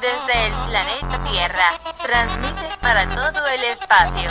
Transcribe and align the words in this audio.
Desde 0.00 0.46
el 0.46 0.52
planeta 0.66 1.24
Tierra, 1.30 1.68
transmite 2.02 2.68
para 2.80 3.08
todo 3.08 3.46
el 3.48 3.64
espacio. 3.64 4.30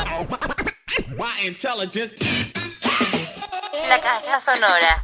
La 3.88 4.02
caja 4.02 4.42
sonora. 4.42 5.04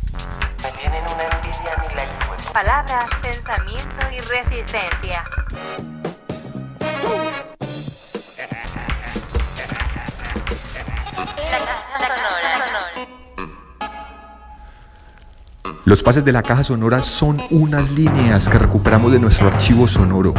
Palabras, 2.53 3.09
pensamiento 3.21 4.11
y 4.11 4.19
resistencia. 4.19 5.23
Los 15.87 16.03
pases 16.03 16.25
de 16.25 16.33
la 16.33 16.43
caja 16.43 16.65
sonora 16.65 17.01
son 17.01 17.41
unas 17.49 17.91
líneas 17.91 18.49
que 18.49 18.59
recuperamos 18.59 19.09
de 19.09 19.21
nuestro 19.21 19.47
archivo 19.47 19.87
sonoro. 19.87 20.33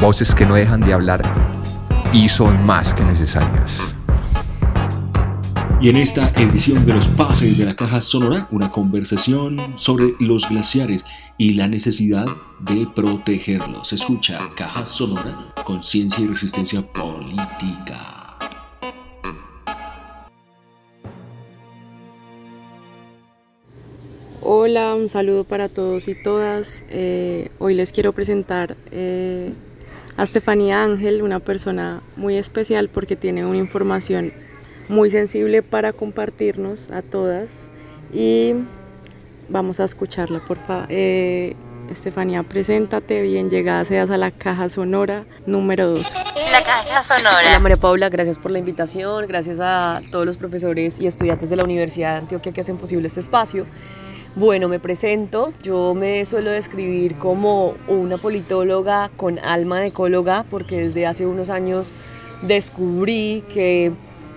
Voces 0.00 0.34
que 0.34 0.44
no 0.44 0.56
dejan 0.56 0.80
de 0.80 0.92
hablar 0.92 1.22
y 2.12 2.28
son 2.28 2.66
más 2.66 2.92
que 2.92 3.04
necesarias. 3.04 3.94
Y 5.80 5.90
en 5.90 5.96
esta 5.96 6.30
edición 6.30 6.84
de 6.84 6.94
los 6.94 7.06
pases 7.06 7.56
de 7.56 7.66
la 7.66 7.76
caja 7.76 8.00
sonora, 8.00 8.48
una 8.50 8.72
conversación 8.72 9.74
sobre 9.76 10.16
los 10.18 10.48
glaciares 10.48 11.04
y 11.36 11.54
la 11.54 11.68
necesidad 11.68 12.26
de 12.58 12.88
protegerlos. 12.96 13.92
Escucha 13.92 14.40
Caja 14.56 14.84
Sonora, 14.84 15.54
Conciencia 15.64 16.24
y 16.24 16.26
Resistencia 16.26 16.82
Política. 16.82 18.17
Hola, 24.50 24.94
un 24.94 25.10
saludo 25.10 25.44
para 25.44 25.68
todos 25.68 26.08
y 26.08 26.14
todas. 26.14 26.82
Eh, 26.88 27.50
hoy 27.58 27.74
les 27.74 27.92
quiero 27.92 28.14
presentar 28.14 28.78
eh, 28.90 29.52
a 30.16 30.22
Estefanía 30.22 30.82
Ángel, 30.82 31.20
una 31.20 31.38
persona 31.38 32.00
muy 32.16 32.38
especial 32.38 32.88
porque 32.88 33.14
tiene 33.14 33.44
una 33.44 33.58
información 33.58 34.32
muy 34.88 35.10
sensible 35.10 35.62
para 35.62 35.92
compartirnos 35.92 36.90
a 36.92 37.02
todas 37.02 37.68
y 38.10 38.54
vamos 39.50 39.80
a 39.80 39.84
escucharla, 39.84 40.38
por 40.38 40.56
favor. 40.56 40.86
Eh, 40.88 41.54
Estefanía, 41.90 42.42
preséntate, 42.42 43.20
bien 43.20 43.50
llegada 43.50 43.84
seas 43.84 44.08
a 44.08 44.16
la 44.16 44.30
caja 44.30 44.70
sonora 44.70 45.26
número 45.44 45.90
2. 45.90 46.14
La 46.52 46.64
caja 46.64 47.02
sonora. 47.02 47.42
Hola 47.46 47.58
María 47.58 47.76
Paula, 47.76 48.08
gracias 48.08 48.38
por 48.38 48.50
la 48.50 48.58
invitación, 48.58 49.26
gracias 49.26 49.58
a 49.60 50.00
todos 50.10 50.24
los 50.24 50.38
profesores 50.38 50.98
y 51.00 51.06
estudiantes 51.06 51.50
de 51.50 51.56
la 51.56 51.64
Universidad 51.64 52.12
de 52.12 52.18
Antioquia 52.20 52.52
que 52.52 52.62
hacen 52.62 52.78
posible 52.78 53.08
este 53.08 53.20
espacio. 53.20 53.66
Bueno, 54.38 54.68
me 54.68 54.78
presento, 54.78 55.52
yo 55.64 55.94
me 55.94 56.24
suelo 56.24 56.52
describir 56.52 57.16
como 57.16 57.74
una 57.88 58.18
politóloga 58.18 59.10
con 59.16 59.40
alma 59.40 59.80
de 59.80 59.88
ecóloga 59.88 60.44
porque 60.48 60.78
desde 60.78 61.08
hace 61.08 61.26
unos 61.26 61.50
años 61.50 61.92
descubrí 62.42 63.42
que 63.52 63.90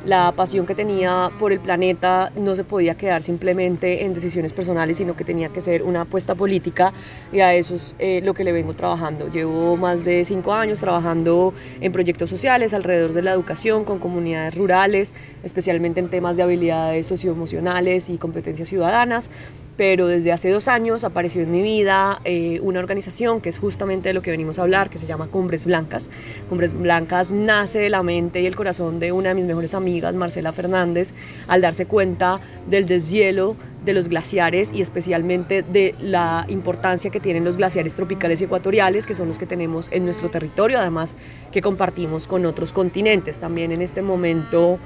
la 0.03 0.31
pasión 0.31 0.66
que 0.66 0.73
tenía 0.73 1.29
por 1.38 1.52
el 1.52 1.59
planeta 1.59 2.31
no 2.35 2.55
se 2.55 2.63
podía 2.63 2.95
quedar 2.95 3.22
simplemente 3.22 4.03
en 4.03 4.16
decisiones 4.16 4.53
personales, 4.53 4.97
sino 4.97 5.16
que 5.16 5.23
tenía 5.23 5.49
que 5.49 5.61
ser 5.61 5.83
una 5.83 6.02
apuesta 6.02 6.33
política 6.33 6.94
y 7.31 7.41
a 7.41 7.53
eso 7.53 7.75
es 7.75 7.95
eh, 7.99 8.22
lo 8.23 8.33
que 8.33 8.44
le 8.44 8.52
vengo 8.53 8.73
trabajando. 8.73 9.29
Llevo 9.29 9.77
más 9.77 10.03
de 10.03 10.25
cinco 10.25 10.53
años 10.53 10.79
trabajando 10.79 11.53
en 11.79 11.91
proyectos 11.91 12.31
sociales 12.31 12.73
alrededor 12.73 13.13
de 13.13 13.22
la 13.22 13.33
educación 13.33 13.83
con 13.83 13.99
comunidades 13.99 14.55
rurales, 14.55 15.13
especialmente 15.44 15.99
en 15.99 16.09
temas 16.09 16.38
de 16.38 16.41
habilidades 16.41 17.05
socioemocionales 17.05 18.09
y 18.09 18.17
competencias 18.17 18.67
ciudadanas 18.67 19.29
pero 19.77 20.08
desde 20.08 20.31
hace 20.31 20.50
dos 20.50 20.67
años 20.67 21.03
apareció 21.03 21.41
en 21.41 21.52
mi 21.52 21.61
vida 21.61 22.19
eh, 22.23 22.59
una 22.61 22.80
organización 22.80 23.41
que 23.41 23.50
es 23.50 23.59
justamente 23.59 24.09
de 24.09 24.13
lo 24.13 24.22
que 24.22 24.31
venimos 24.31 24.59
a 24.59 24.63
hablar, 24.63 24.89
que 24.89 24.97
se 24.97 25.08
llama 25.08 25.28
Cumbres 25.28 25.66
Blancas. 25.66 26.09
Cumbres 26.50 26.73
Blancas 26.73 27.31
nace 27.31 27.79
de 27.79 27.90
la 27.90 28.03
mente 28.03 28.41
y 28.41 28.45
el 28.45 28.56
corazón 28.56 29.00
de 29.00 29.12
una 29.12 29.29
de 29.29 29.35
mis 29.35 29.45
mejores 29.45 29.73
amigas, 29.73 30.13
Marcela 30.16 30.51
Fernández, 30.51 31.13
al 31.47 31.62
darse 31.62 31.85
cuenta 31.85 32.40
del 32.69 32.85
deshielo 32.85 33.56
de 33.85 33.94
los 33.94 34.09
glaciares 34.09 34.72
y 34.72 34.81
especialmente 34.81 35.63
de 35.63 35.95
la 36.00 36.45
importancia 36.50 37.09
que 37.09 37.19
tienen 37.19 37.44
los 37.44 37.57
glaciares 37.57 37.95
tropicales 37.95 38.41
y 38.41 38.44
ecuatoriales, 38.44 39.07
que 39.07 39.16
son 39.16 39.28
los 39.28 39.40
que 39.40 39.47
tenemos 39.47 39.90
en 39.91 40.06
nuestro 40.06 40.29
territorio, 40.29 40.79
además 40.79 41.16
que 41.51 41.62
compartimos 41.62 42.28
con 42.28 42.45
otros 42.45 42.74
continentes. 42.74 43.40
También 43.40 43.72
en 43.72 43.81
este 43.81 44.01
momento 44.01 44.79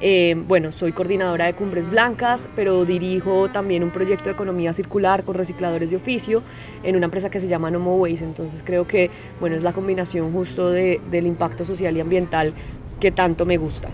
eh, 0.00 0.34
bueno, 0.46 0.72
soy 0.72 0.92
coordinadora 0.92 1.46
de 1.46 1.54
Cumbres 1.54 1.88
Blancas, 1.88 2.48
pero 2.54 2.84
dirijo 2.84 3.48
también 3.50 3.82
un 3.82 3.90
proyecto 3.90 4.24
de 4.24 4.32
economía 4.32 4.72
circular 4.72 5.24
con 5.24 5.34
recicladores 5.34 5.90
de 5.90 5.96
oficio 5.96 6.42
en 6.82 6.96
una 6.96 7.06
empresa 7.06 7.30
que 7.30 7.40
se 7.40 7.48
llama 7.48 7.70
Nomo 7.70 7.96
Waste. 7.96 8.24
Entonces 8.24 8.62
creo 8.64 8.86
que 8.86 9.10
bueno, 9.40 9.56
es 9.56 9.62
la 9.62 9.72
combinación 9.72 10.32
justo 10.32 10.70
de, 10.70 11.00
del 11.10 11.26
impacto 11.26 11.64
social 11.64 11.96
y 11.96 12.00
ambiental 12.00 12.52
que 13.00 13.10
tanto 13.10 13.46
me 13.46 13.56
gusta. 13.56 13.88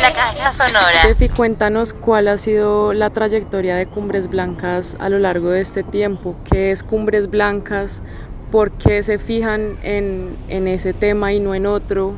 La 0.00 0.12
caja 0.12 0.52
sonora. 0.52 1.02
Tefi, 1.02 1.28
cuéntanos 1.28 1.92
cuál 1.92 2.28
ha 2.28 2.38
sido 2.38 2.94
la 2.94 3.10
trayectoria 3.10 3.76
de 3.76 3.86
Cumbres 3.86 4.28
Blancas 4.28 4.96
a 4.98 5.08
lo 5.08 5.18
largo 5.18 5.50
de 5.50 5.60
este 5.60 5.82
tiempo. 5.82 6.36
¿Qué 6.50 6.70
es 6.70 6.82
Cumbres 6.82 7.30
Blancas? 7.30 8.02
¿Por 8.50 8.72
qué 8.72 9.02
se 9.02 9.18
fijan 9.18 9.76
en, 9.82 10.36
en 10.48 10.68
ese 10.68 10.92
tema 10.94 11.32
y 11.32 11.40
no 11.40 11.54
en 11.54 11.66
otro? 11.66 12.14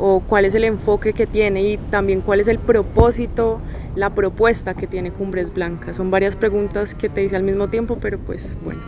O 0.00 0.20
cuál 0.20 0.46
es 0.46 0.54
el 0.54 0.64
enfoque 0.64 1.12
que 1.12 1.26
tiene 1.26 1.62
y 1.62 1.76
también 1.76 2.22
cuál 2.22 2.40
es 2.40 2.48
el 2.48 2.58
propósito, 2.58 3.60
la 3.94 4.14
propuesta 4.14 4.74
que 4.74 4.86
tiene 4.86 5.12
Cumbres 5.12 5.52
Blancas. 5.52 5.96
Son 5.96 6.10
varias 6.10 6.36
preguntas 6.36 6.94
que 6.94 7.08
te 7.08 7.22
hice 7.22 7.36
al 7.36 7.42
mismo 7.42 7.68
tiempo, 7.68 7.98
pero 8.00 8.18
pues 8.18 8.58
bueno. 8.64 8.80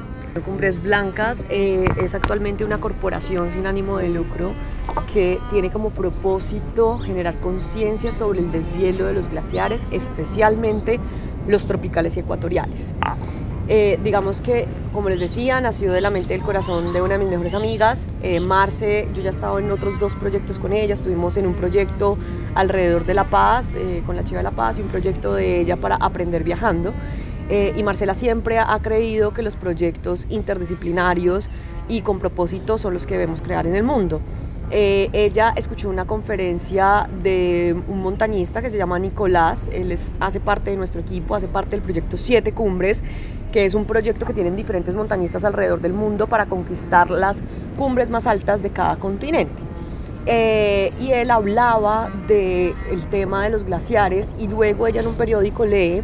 Cumbres 0.47 0.83
Blancas 0.83 1.45
eh, 1.51 1.85
es 2.03 2.15
actualmente 2.15 2.65
una 2.65 2.79
corporación 2.79 3.51
sin 3.51 3.67
ánimo 3.67 3.99
de 3.99 4.09
lucro 4.09 4.53
que 5.13 5.39
tiene 5.51 5.71
como 5.71 5.91
propósito 5.91 6.99
generar 6.99 7.39
conciencia 7.41 8.11
sobre 8.13 8.41
el 8.41 8.51
deshielo 8.51 9.05
de 9.05 9.13
los 9.13 9.29
glaciares, 9.29 9.87
especialmente 9.91 10.99
los 11.47 11.67
tropicales 11.67 12.17
y 12.17 12.21
ecuatoriales. 12.21 12.95
Eh, 13.69 13.99
digamos 14.03 14.41
que, 14.41 14.67
como 14.93 15.09
les 15.09 15.21
decía, 15.21 15.61
nació 15.61 15.93
de 15.93 16.01
la 16.01 16.11
mente 16.11 16.35
del 16.35 16.43
corazón 16.43 16.93
de 16.93 17.01
una 17.01 17.15
de 17.15 17.21
mis 17.21 17.29
mejores 17.29 17.55
amigas, 17.55 18.07
eh, 18.23 18.41
Marce. 18.41 19.09
Yo 19.15 19.23
ya 19.23 19.29
he 19.29 19.33
estado 19.33 19.59
en 19.59 19.71
otros 19.71 20.01
dos 20.01 20.17
proyectos 20.17 20.59
con 20.59 20.73
ella. 20.73 20.95
Estuvimos 20.95 21.37
en 21.37 21.47
un 21.47 21.55
proyecto 21.55 22.19
alrededor 22.55 23.07
de 23.07 23.15
La 23.15 23.25
Paz, 23.25 23.75
eh, 23.77 24.03
con 24.05 24.17
la 24.17 24.25
Chiva 24.25 24.39
de 24.39 24.45
La 24.45 24.51
Paz, 24.51 24.79
y 24.79 24.83
un 24.83 24.89
proyecto 24.89 25.35
de 25.35 25.61
ella 25.61 25.77
para 25.77 25.97
aprender 25.97 26.45
viajando. 26.45 26.93
y 27.77 27.83
Marcela 27.83 28.15
siempre 28.15 28.59
ha 28.59 28.79
creído 28.81 29.35
que 29.35 29.43
los 29.43 29.57
proyectos 29.57 30.27
interdisciplinarios 30.31 31.51
y 31.87 32.01
con 32.01 32.19
propósito 32.19 32.79
son 32.79 32.95
los 32.95 33.05
que 33.05 33.15
debemos 33.15 33.43
crear 33.43 33.67
en 33.67 33.75
el 33.75 33.83
mundo. 33.83 34.23
ella 34.71 35.53
escuchó 35.55 35.91
una 35.91 36.07
conferencia 36.07 37.11
de 37.23 37.77
un 37.89 38.01
montañista 38.01 38.63
que 38.63 38.71
se 38.71 38.79
llama 38.79 38.99
Nicolás, 38.99 39.69
él 39.71 39.95
hace 40.21 40.41
parte 40.41 40.71
de 40.71 40.79
nuestro 40.79 41.03
equipo, 41.03 41.35
hace 41.35 41.47
parte 41.47 41.73
del 41.73 41.83
proyecto 41.83 42.17
Siete 42.17 42.53
Cumbres 42.53 43.03
que 43.53 43.67
es 43.67 43.75
un 43.75 43.85
proyecto 43.85 44.27
que 44.27 44.33
tienen 44.33 44.57
diferentes 44.57 44.95
montañistas 44.95 45.45
alrededor 45.45 45.81
del 45.81 45.93
mundo 45.93 46.27
para 46.27 46.47
conquistar 46.47 47.11
las 47.11 47.43
cumbres 47.77 48.11
más 48.11 48.27
altas 48.27 48.63
de 48.63 48.71
cada 48.71 48.97
continente. 48.97 49.63
Eh, 50.27 50.93
y 51.01 51.11
él 51.13 51.31
hablaba 51.31 52.11
del 52.29 52.75
tema 53.11 53.45
de 53.45 53.51
los 53.51 53.65
glaciares 53.65 54.35
y 54.39 54.49
luego 54.49 54.87
ella 54.87 55.01
en 55.01 55.09
un 55.09 55.17
periódico 55.17 55.65
lee 55.65 56.03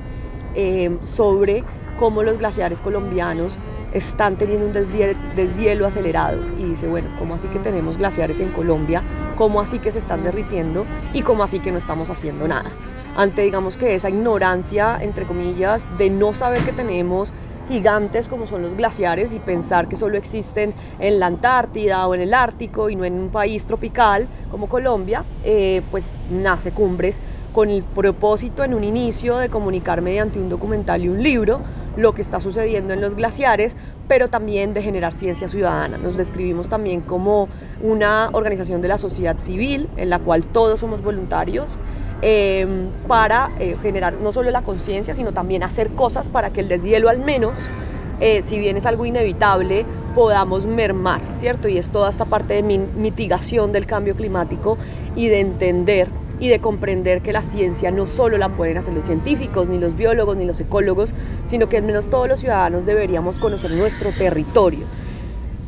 eh, 0.54 0.96
sobre 1.02 1.64
cómo 1.98 2.22
los 2.22 2.38
glaciares 2.38 2.80
colombianos 2.80 3.58
están 3.92 4.36
teniendo 4.36 4.66
un 4.66 4.72
deshielo, 4.72 5.86
acelerado 5.86 6.40
y 6.58 6.64
dice, 6.64 6.86
bueno, 6.86 7.08
¿cómo 7.18 7.34
así 7.34 7.48
que 7.48 7.58
tenemos 7.58 7.96
glaciares 7.96 8.40
en 8.40 8.50
Colombia? 8.50 9.02
¿Cómo 9.36 9.60
así 9.60 9.78
que 9.78 9.92
se 9.92 9.98
están 9.98 10.22
derritiendo? 10.22 10.84
¿Y 11.14 11.22
cómo 11.22 11.42
así 11.42 11.60
que 11.60 11.72
no 11.72 11.78
estamos 11.78 12.10
haciendo 12.10 12.46
nada? 12.46 12.70
Ante, 13.16 13.42
digamos 13.42 13.76
que 13.76 13.94
esa 13.94 14.10
ignorancia, 14.10 14.98
entre 15.00 15.24
comillas, 15.24 15.88
de 15.98 16.10
no 16.10 16.34
saber 16.34 16.60
que 16.62 16.72
tenemos 16.72 17.32
gigantes 17.68 18.28
como 18.28 18.46
son 18.46 18.62
los 18.62 18.74
glaciares 18.74 19.34
y 19.34 19.40
pensar 19.40 19.88
que 19.88 19.96
solo 19.96 20.16
existen 20.16 20.72
en 20.98 21.20
la 21.20 21.26
Antártida 21.26 22.06
o 22.06 22.14
en 22.14 22.22
el 22.22 22.32
Ártico 22.32 22.88
y 22.88 22.96
no 22.96 23.04
en 23.04 23.14
un 23.14 23.28
país 23.28 23.66
tropical 23.66 24.26
como 24.50 24.68
Colombia, 24.68 25.24
eh, 25.44 25.82
pues 25.90 26.10
nace 26.30 26.72
Cumbres 26.72 27.20
con 27.52 27.68
el 27.70 27.82
propósito 27.82 28.64
en 28.64 28.72
un 28.72 28.84
inicio 28.84 29.36
de 29.36 29.48
comunicar 29.48 30.00
mediante 30.00 30.38
un 30.38 30.48
documental 30.48 31.04
y 31.04 31.08
un 31.08 31.22
libro 31.22 31.60
lo 31.98 32.14
que 32.14 32.22
está 32.22 32.40
sucediendo 32.40 32.94
en 32.94 33.02
los 33.02 33.14
glaciares, 33.14 33.76
pero 34.08 34.28
también 34.28 34.72
de 34.72 34.82
generar 34.82 35.12
ciencia 35.12 35.48
ciudadana. 35.48 35.98
Nos 35.98 36.16
describimos 36.16 36.70
también 36.70 37.02
como 37.02 37.48
una 37.82 38.30
organización 38.32 38.80
de 38.80 38.88
la 38.88 38.96
sociedad 38.96 39.36
civil 39.36 39.90
en 39.98 40.08
la 40.08 40.18
cual 40.18 40.46
todos 40.46 40.80
somos 40.80 41.02
voluntarios 41.02 41.78
Em, 42.20 42.90
para 43.06 43.52
eh, 43.60 43.76
generar 43.80 44.14
no 44.14 44.32
solo 44.32 44.50
la 44.50 44.62
conciencia, 44.62 45.14
sino 45.14 45.30
también 45.30 45.62
hacer 45.62 45.90
cosas 45.90 46.28
para 46.28 46.50
que 46.50 46.60
el 46.60 46.68
deshielo 46.68 47.08
al 47.08 47.20
menos, 47.20 47.70
eh, 48.18 48.42
si 48.42 48.58
bien 48.58 48.76
es 48.76 48.86
algo 48.86 49.06
inevitable, 49.06 49.86
podamos 50.16 50.66
mermar, 50.66 51.20
¿cierto? 51.38 51.68
Y 51.68 51.78
es 51.78 51.90
toda 51.90 52.10
esta 52.10 52.24
parte 52.24 52.54
de 52.54 52.62
mitigación 52.64 53.70
del 53.70 53.86
cambio 53.86 54.16
climático 54.16 54.76
y 55.14 55.28
de 55.28 55.38
entender 55.38 56.08
y 56.40 56.48
de 56.48 56.60
comprender 56.60 57.22
que 57.22 57.32
la 57.32 57.42
ciencia 57.42 57.90
no 57.90 58.06
solo 58.06 58.38
la 58.38 58.50
pueden 58.50 58.76
hacer 58.76 58.94
los 58.94 59.04
científicos, 59.04 59.68
ni 59.68 59.78
los 59.78 59.96
biólogos, 59.96 60.36
ni 60.36 60.44
los 60.44 60.60
ecólogos, 60.60 61.14
sino 61.46 61.68
que 61.68 61.78
al 61.78 61.82
menos 61.82 62.08
todos 62.08 62.28
los 62.28 62.40
ciudadanos 62.40 62.86
deberíamos 62.86 63.38
conocer 63.38 63.70
nuestro 63.72 64.12
territorio. 64.12 64.86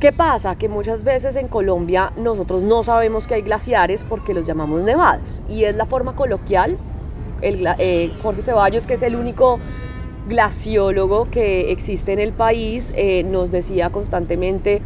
¿Qué 0.00 0.12
pasa? 0.12 0.56
Que 0.56 0.70
muchas 0.70 1.05
veces 1.05 1.37
en 1.37 1.49
Colombia 1.49 2.12
nosotros 2.17 2.62
no 2.62 2.82
sabemos 2.82 3.26
que 3.26 3.34
hay 3.34 3.43
glaciares 3.43 4.02
porque 4.02 4.32
los 4.32 4.46
llamamos 4.46 4.82
nevados 4.82 5.43
y 5.46 5.64
es 5.64 5.76
la 5.76 5.84
forma 5.84 6.17
coloquial. 6.17 6.78
El, 7.43 7.67
eh, 7.78 8.11
Jorge 8.22 8.40
Ceballos, 8.40 8.87
que 8.87 8.94
es 8.94 9.02
el 9.02 9.14
único 9.14 9.58
glaciólogo 10.26 11.28
que 11.31 11.70
existe 11.70 12.12
en 12.12 12.19
el 12.19 12.32
país, 12.32 12.94
eh, 12.96 13.25
nos 13.25 13.50
decía 13.50 13.90
constantemente 13.90 14.81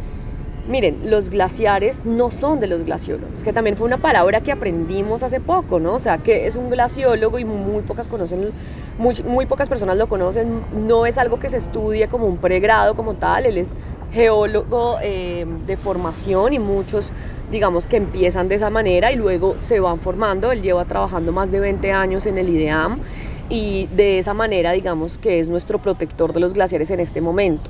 Miren, 0.67 1.11
los 1.11 1.29
glaciares 1.29 2.05
no 2.05 2.31
son 2.31 2.59
de 2.59 2.65
los 2.65 2.81
glaciólogos, 2.81 3.43
que 3.43 3.53
también 3.53 3.77
fue 3.77 3.85
una 3.85 3.97
palabra 3.97 4.41
que 4.41 4.51
aprendimos 4.51 5.21
hace 5.21 5.39
poco, 5.39 5.79
¿no? 5.79 5.93
O 5.93 5.99
sea, 5.99 6.17
que 6.17 6.47
es 6.47 6.55
un 6.55 6.71
glaciólogo 6.71 7.37
y 7.37 7.45
muy 7.45 7.83
pocas 7.83 8.07
conocen, 8.07 8.51
muy, 8.97 9.45
pocas 9.45 9.69
personas 9.69 9.95
lo 9.97 10.07
conocen, 10.07 10.63
no 10.87 11.05
es 11.05 11.19
algo 11.19 11.37
que 11.37 11.51
se 11.51 11.57
estudie 11.57 12.07
como 12.07 12.25
un 12.25 12.37
pregrado 12.37 12.95
como 12.95 13.13
tal, 13.13 13.45
él 13.45 13.59
es 13.59 13.75
geólogo 14.11 14.97
eh, 15.03 15.45
de 15.67 15.77
formación 15.77 16.53
y 16.53 16.57
muchos, 16.57 17.13
digamos, 17.51 17.85
que 17.85 17.97
empiezan 17.97 18.47
de 18.47 18.55
esa 18.55 18.71
manera 18.71 19.11
y 19.11 19.17
luego 19.17 19.59
se 19.59 19.79
van 19.79 19.99
formando, 19.99 20.51
él 20.51 20.63
lleva 20.63 20.85
trabajando 20.85 21.31
más 21.31 21.51
de 21.51 21.59
20 21.59 21.91
años 21.91 22.25
en 22.25 22.39
el 22.39 22.49
IDEAM 22.49 23.01
y 23.49 23.87
de 23.95 24.17
esa 24.17 24.33
manera, 24.33 24.71
digamos, 24.71 25.19
que 25.19 25.39
es 25.39 25.47
nuestro 25.47 25.77
protector 25.77 26.33
de 26.33 26.39
los 26.39 26.55
glaciares 26.55 26.89
en 26.89 27.01
este 27.01 27.21
momento. 27.21 27.69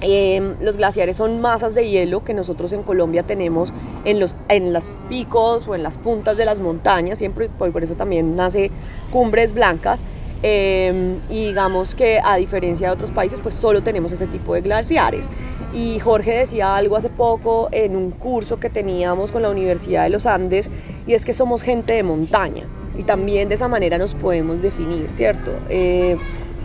Em, 0.00 0.54
los 0.60 0.76
glaciares 0.76 1.16
son 1.16 1.40
masas 1.40 1.74
de 1.74 1.88
hielo 1.88 2.22
que 2.22 2.32
nosotros 2.32 2.72
en 2.72 2.84
Colombia 2.84 3.24
tenemos 3.24 3.72
en 4.04 4.20
los 4.20 4.36
en 4.48 4.72
las 4.72 4.90
picos 5.08 5.66
o 5.66 5.74
en 5.74 5.82
las 5.82 5.98
puntas 5.98 6.36
de 6.36 6.44
las 6.44 6.60
montañas, 6.60 7.18
siempre 7.18 7.48
por 7.48 7.82
eso 7.82 7.94
también 7.94 8.36
nace 8.36 8.70
cumbres 9.10 9.54
blancas. 9.54 10.04
Em, 10.40 11.16
y 11.28 11.46
digamos 11.46 11.96
que 11.96 12.20
a 12.22 12.36
diferencia 12.36 12.86
de 12.86 12.92
otros 12.94 13.10
países, 13.10 13.40
pues 13.40 13.54
solo 13.54 13.82
tenemos 13.82 14.12
ese 14.12 14.28
tipo 14.28 14.54
de 14.54 14.60
glaciares. 14.60 15.28
Y 15.72 15.98
Jorge 15.98 16.38
decía 16.38 16.76
algo 16.76 16.96
hace 16.96 17.08
poco 17.08 17.68
en 17.72 17.96
un 17.96 18.12
curso 18.12 18.60
que 18.60 18.70
teníamos 18.70 19.32
con 19.32 19.42
la 19.42 19.50
Universidad 19.50 20.04
de 20.04 20.10
los 20.10 20.26
Andes, 20.26 20.70
y 21.06 21.14
es 21.14 21.24
que 21.24 21.32
somos 21.32 21.62
gente 21.62 21.94
de 21.94 22.04
montaña, 22.04 22.64
y 22.96 23.02
también 23.02 23.48
de 23.48 23.56
esa 23.56 23.66
manera 23.66 23.98
nos 23.98 24.14
podemos 24.14 24.62
definir, 24.62 25.10
¿cierto? 25.10 25.50
Eh, 25.68 26.16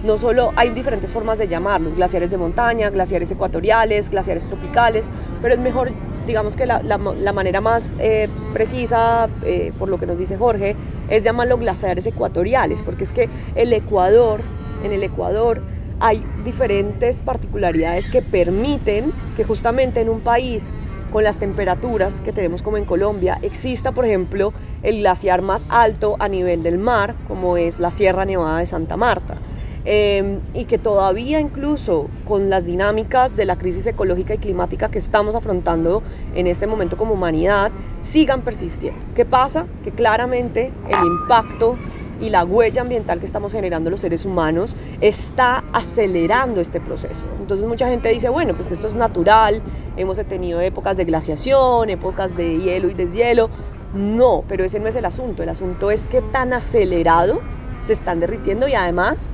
no 0.04 0.18
solo 0.18 0.52
hay 0.56 0.70
diferentes 0.70 1.12
formas 1.12 1.38
de 1.38 1.48
llamarlos, 1.48 1.96
glaciares 1.96 2.32
de 2.32 2.38
montaña, 2.38 2.90
glaciares 2.90 3.32
ecuatoriales, 3.32 4.10
glaciares 4.10 4.46
tropicales, 4.46 5.10
pero 5.42 5.54
es 5.54 5.60
mejor, 5.60 5.92
digamos 6.28 6.56
que 6.56 6.66
la, 6.66 6.98
manera 6.98 7.62
más 7.62 7.96
eh, 8.00 8.30
precisa, 8.52 9.30
eh, 9.44 9.72
por 9.80 9.90
lo 9.90 9.98
que 10.00 10.06
nos 10.06 10.20
dice 10.20 10.38
Jorge, 10.38 10.76
es 11.10 11.24
llamarlo 11.24 11.58
glaciares 11.58 12.06
ecuatoriales, 12.06 12.84
porque 12.84 13.06
es 13.06 13.14
que 13.14 13.30
el 13.56 13.72
Ecuador, 13.74 14.42
en 14.84 14.92
el 14.92 15.04
Ecuador, 15.04 15.62
hay 16.00 16.22
diferentes 16.44 17.22
particularidades 17.22 18.10
que 18.10 18.22
permiten 18.22 19.14
que 19.38 19.46
justamente 19.46 20.02
en 20.02 20.10
un 20.10 20.20
país 20.20 20.74
con 21.14 21.24
las 21.24 21.38
temperaturas 21.38 22.22
que 22.22 22.34
tenemos 22.34 22.64
como 22.64 22.78
en 22.78 22.86
Colombia, 22.86 23.38
exista, 23.44 23.92
por 23.92 24.04
ejemplo, 24.04 24.52
el 24.82 24.98
glaciar 24.98 25.44
más 25.44 25.68
alto 25.70 26.16
a 26.20 26.28
nivel 26.28 26.64
del 26.64 26.80
mar, 26.80 27.14
como 27.28 27.56
es 27.56 27.80
la 27.80 27.92
Sierra 27.92 28.26
Nevada 28.26 28.58
de 28.58 28.66
Santa 28.66 28.98
Marta. 28.98 29.38
Em, 29.86 30.40
y 30.54 30.64
que 30.64 30.78
todavía 30.78 31.42
incluso 31.42 32.08
con 32.26 32.50
las 32.50 32.66
dinámicas 32.66 33.36
de 33.36 33.44
la 33.44 33.58
crisis 33.58 33.86
ecológica 33.86 34.34
y 34.34 34.38
climática 34.38 34.90
que 34.90 34.98
estamos 34.98 35.36
afrontando 35.36 36.02
en 36.36 36.48
este 36.48 36.68
momento 36.68 36.96
como 36.96 37.16
humanidad, 37.16 37.70
sigan 38.02 38.44
persistiendo. 38.44 39.06
¿Qué 39.14 39.26
pasa? 39.26 39.66
Que 39.84 39.92
claramente 39.92 40.72
el 40.88 41.06
impacto 41.06 41.76
y 42.22 42.30
la 42.30 42.46
huella 42.46 42.82
ambiental 42.82 43.20
que 43.20 43.26
estamos 43.26 43.52
generando 43.52 43.90
los 43.90 44.00
seres 44.00 44.24
humanos 44.24 44.78
está 45.02 45.66
acelerando 45.74 46.62
este 46.62 46.80
proceso. 46.80 47.26
Entonces 47.42 47.68
mucha 47.68 47.90
gente 47.90 48.08
dice, 48.08 48.30
bueno, 48.30 48.54
pues 48.54 48.70
que 48.70 48.76
esto 48.76 48.88
es 48.88 48.96
natural, 48.96 49.62
hemos 49.98 50.18
tenido 50.26 50.62
épocas 50.62 50.96
de 50.96 51.04
glaciación, 51.04 51.90
épocas 51.90 52.38
de 52.38 52.60
hielo 52.60 52.90
y 52.90 52.94
deshielo. 52.94 53.50
No, 53.94 54.46
pero 54.48 54.64
ese 54.64 54.80
no 54.80 54.88
es 54.88 54.96
el 54.96 55.04
asunto, 55.04 55.44
el 55.44 55.50
asunto 55.50 55.92
es 55.92 56.08
que 56.08 56.22
tan 56.22 56.54
acelerado 56.54 57.42
se 57.82 57.92
están 57.92 58.22
derritiendo 58.22 58.70
y 58.70 58.76
además 58.76 59.34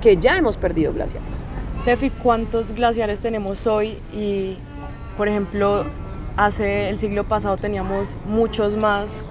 que 0.00 0.16
ya 0.16 0.36
hemos 0.36 0.56
perdido 0.56 0.92
glaciares. 0.92 1.42
Tefi, 1.84 2.10
¿cuántos 2.10 2.72
glaciares 2.72 3.20
tenemos 3.20 3.66
hoy? 3.66 3.98
Y, 4.12 4.56
por 5.16 5.28
ejemplo, 5.28 5.84
hace 6.36 6.88
el 6.88 6.98
siglo 6.98 7.24
pasado 7.24 7.56
teníamos 7.56 8.18
muchos 8.26 8.76
más. 8.76 9.24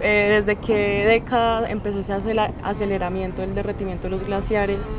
Eh, 0.00 0.30
¿Desde 0.34 0.56
qué 0.56 1.04
década 1.06 1.70
empezó 1.70 2.00
ese 2.00 2.12
aceleramiento 2.64 3.42
del 3.42 3.54
derretimiento 3.54 4.04
de 4.04 4.10
los 4.10 4.24
glaciares? 4.24 4.98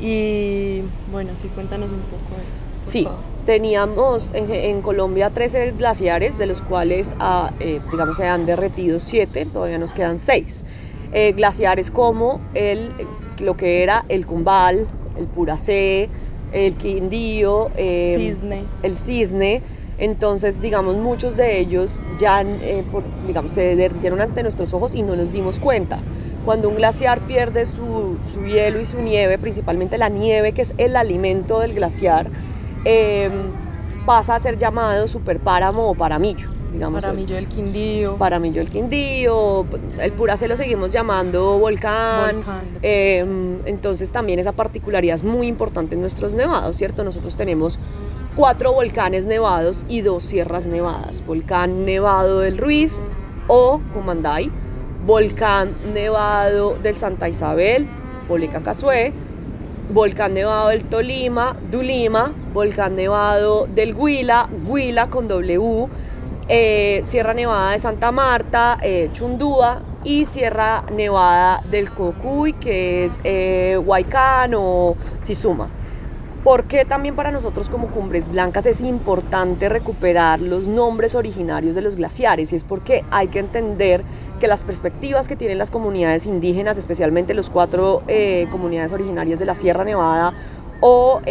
Y 0.00 0.82
bueno, 1.12 1.36
sí, 1.36 1.48
cuéntanos 1.48 1.90
un 1.90 2.00
poco 2.00 2.36
de 2.36 2.42
eso. 2.52 2.64
Sí, 2.84 3.08
teníamos 3.46 4.32
en, 4.34 4.82
Colombia 4.82 5.30
13 5.30 5.72
glaciares, 5.72 6.36
de 6.36 6.46
los 6.46 6.60
cuales, 6.60 7.14
ah, 7.20 7.52
eh, 7.60 7.80
digamos, 7.90 8.16
se 8.16 8.26
han 8.26 8.44
derretido 8.44 8.98
7, 8.98 9.46
todavía 9.46 9.78
nos 9.78 9.94
quedan 9.94 10.18
6. 10.18 10.64
Eh, 11.12 11.32
glaciares 11.32 11.90
como 11.90 12.40
el 12.54 12.92
lo 13.40 13.56
que 13.56 13.82
era 13.82 14.04
el 14.08 14.26
Cumbal, 14.26 14.86
el 15.18 15.26
Puracé, 15.26 16.08
el 16.52 16.74
Quindío, 16.76 17.70
em, 17.76 18.18
cisne. 18.18 18.64
el 18.82 18.94
Cisne. 18.94 19.62
Entonces, 19.96 20.60
digamos, 20.60 20.96
muchos 20.96 21.36
de 21.36 21.60
ellos 21.60 22.00
ya 22.18 22.42
eh, 22.42 22.84
digamos, 23.26 23.52
se 23.52 23.76
derritieron 23.76 24.20
ante 24.20 24.42
nuestros 24.42 24.74
ojos 24.74 24.94
y 24.94 25.02
no 25.02 25.14
nos 25.14 25.32
dimos 25.32 25.58
cuenta. 25.58 25.98
Cuando 26.44 26.68
un 26.68 26.76
glaciar 26.76 27.20
pierde 27.20 27.64
su, 27.64 28.18
hielo 28.44 28.80
y 28.80 28.84
su 28.84 29.00
nieve, 29.00 29.38
principalmente 29.38 29.96
la 29.96 30.08
nieve, 30.08 30.52
que 30.52 30.62
es 30.62 30.74
el 30.78 30.96
alimento 30.96 31.60
del 31.60 31.74
glaciar, 31.74 32.26
em, 32.84 33.32
pasa 34.04 34.34
a 34.34 34.38
ser 34.38 34.58
llamado 34.58 35.06
superpáramo 35.06 35.88
o 35.88 35.94
paramillo 35.94 36.53
digamos. 36.74 37.02
Paramillo 37.02 37.36
del 37.36 37.48
Quindío. 37.48 38.16
Paramillo 38.16 38.58
del 38.58 38.70
Quindío, 38.70 39.64
el 40.00 40.12
Puracé 40.12 40.48
lo 40.48 40.56
seguimos 40.56 40.92
llamando 40.92 41.58
volcán. 41.58 42.40
Em, 42.82 43.58
entonces 43.64 44.12
también 44.12 44.38
esa 44.38 44.52
particularidad 44.52 45.14
es 45.14 45.24
muy 45.24 45.46
importante 45.46 45.94
en 45.94 46.00
nuestros 46.02 46.34
nevados, 46.34 46.76
¿cierto? 46.76 47.04
Nosotros 47.04 47.36
tenemos 47.36 47.78
cuatro 48.36 48.72
volcanes 48.72 49.24
nevados 49.24 49.86
y 49.88 50.02
dos 50.02 50.24
sierras 50.24 50.66
nevadas. 50.66 51.24
Volcán 51.24 51.84
Nevado 51.84 52.40
del 52.40 52.58
Ruiz 52.58 53.00
o 53.46 53.80
Cumanday, 53.94 54.50
Volcán 55.06 55.74
Nevado 55.92 56.76
del 56.82 56.96
Santa 56.96 57.28
Isabel, 57.28 57.86
Casué, 58.64 59.12
Volcán 59.92 60.34
Nevado 60.34 60.70
del 60.70 60.82
Tolima, 60.84 61.56
Dulima, 61.70 62.32
Volcán 62.52 62.96
Nevado 62.96 63.66
del 63.66 63.94
Huila, 63.94 64.48
Huila 64.66 65.08
con 65.08 65.28
W, 65.28 65.88
eh, 66.48 67.00
Sierra 67.04 67.34
Nevada 67.34 67.72
de 67.72 67.78
Santa 67.78 68.12
Marta, 68.12 68.78
eh, 68.82 69.08
Chundúa 69.12 69.80
y 70.04 70.26
Sierra 70.26 70.84
Nevada 70.92 71.62
del 71.70 71.90
Cocuy, 71.90 72.52
que 72.52 73.04
es 73.04 73.20
eh, 73.24 73.78
Huaycán 73.82 74.52
o 74.54 74.96
Sisuma. 75.22 75.68
Porque 76.42 76.84
también 76.84 77.16
para 77.16 77.30
nosotros 77.30 77.70
como 77.70 77.88
Cumbres 77.88 78.28
Blancas 78.28 78.66
es 78.66 78.82
importante 78.82 79.70
recuperar 79.70 80.40
los 80.40 80.68
nombres 80.68 81.14
originarios 81.14 81.74
de 81.74 81.80
los 81.80 81.96
glaciares? 81.96 82.52
Y 82.52 82.56
es 82.56 82.64
porque 82.64 83.02
hay 83.10 83.28
que 83.28 83.38
entender 83.38 84.02
que 84.38 84.46
las 84.46 84.62
perspectivas 84.62 85.26
que 85.26 85.36
tienen 85.36 85.56
las 85.56 85.70
comunidades 85.70 86.26
indígenas, 86.26 86.76
especialmente 86.76 87.32
los 87.32 87.48
cuatro 87.48 88.02
eh, 88.08 88.46
comunidades 88.52 88.92
originarias 88.92 89.38
de 89.38 89.46
la 89.46 89.54
Sierra 89.54 89.84
Nevada, 89.84 90.34
o 90.80 91.22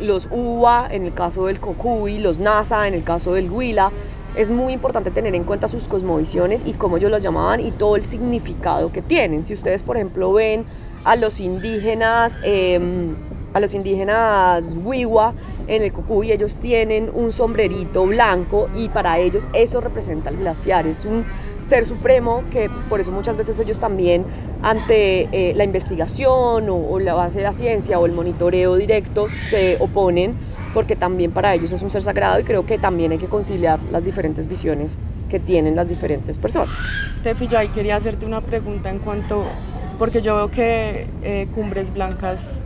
los 0.00 0.28
UBA 0.30 0.88
en 0.90 1.06
el 1.06 1.14
caso 1.14 1.46
del 1.46 1.58
Cocuy, 1.58 2.18
los 2.18 2.38
NASA 2.38 2.86
en 2.86 2.92
el 2.92 3.04
caso 3.04 3.32
del 3.32 3.50
Huila, 3.50 3.90
es 4.34 4.50
muy 4.50 4.72
importante 4.72 5.10
tener 5.10 5.34
en 5.34 5.44
cuenta 5.44 5.68
sus 5.68 5.88
cosmovisiones 5.88 6.62
y 6.64 6.72
cómo 6.72 6.96
ellos 6.96 7.10
las 7.10 7.22
llamaban 7.22 7.60
y 7.60 7.70
todo 7.70 7.96
el 7.96 8.02
significado 8.02 8.90
que 8.92 9.02
tienen. 9.02 9.42
Si 9.42 9.52
ustedes, 9.52 9.82
por 9.82 9.96
ejemplo, 9.96 10.32
ven 10.32 10.64
a 11.04 11.16
los 11.16 11.40
indígenas, 11.40 12.38
em, 12.42 13.14
a 13.52 13.60
los 13.60 13.74
indígenas 13.74 14.74
Wiwa 14.82 15.34
en 15.66 15.82
el 15.82 15.92
Cocuy, 15.92 16.32
ellos 16.32 16.56
tienen 16.56 17.10
un 17.12 17.32
sombrerito 17.32 18.06
blanco 18.06 18.68
y 18.74 18.88
para 18.88 19.18
ellos 19.18 19.46
eso 19.52 19.80
representa 19.80 20.30
el 20.30 20.38
glaciar, 20.38 20.86
es 20.86 21.04
un 21.04 21.24
ser 21.60 21.84
supremo 21.86 22.42
que 22.50 22.70
por 22.88 23.00
eso 23.00 23.12
muchas 23.12 23.36
veces 23.36 23.58
ellos 23.58 23.78
también 23.78 24.24
ante 24.62 25.28
eh, 25.32 25.54
la 25.54 25.64
investigación 25.64 26.68
o, 26.70 26.76
o 26.76 26.98
la 26.98 27.14
base 27.14 27.38
de 27.38 27.44
la 27.44 27.52
ciencia 27.52 28.00
o 28.00 28.06
el 28.06 28.12
monitoreo 28.12 28.76
directo 28.76 29.28
se 29.28 29.76
oponen 29.78 30.34
porque 30.72 30.96
también 30.96 31.32
para 31.32 31.54
ellos 31.54 31.72
es 31.72 31.82
un 31.82 31.90
ser 31.90 32.02
sagrado 32.02 32.40
y 32.40 32.44
creo 32.44 32.64
que 32.66 32.78
también 32.78 33.12
hay 33.12 33.18
que 33.18 33.26
conciliar 33.26 33.78
las 33.90 34.04
diferentes 34.04 34.48
visiones 34.48 34.96
que 35.28 35.38
tienen 35.40 35.76
las 35.76 35.88
diferentes 35.88 36.38
personas. 36.38 36.74
Tefi, 37.22 37.46
yo 37.48 37.58
ahí 37.58 37.68
quería 37.68 37.96
hacerte 37.96 38.26
una 38.26 38.40
pregunta 38.40 38.90
en 38.90 38.98
cuanto, 38.98 39.44
porque 39.98 40.22
yo 40.22 40.36
veo 40.36 40.50
que 40.50 41.06
eh, 41.22 41.48
Cumbres 41.54 41.92
Blancas 41.92 42.64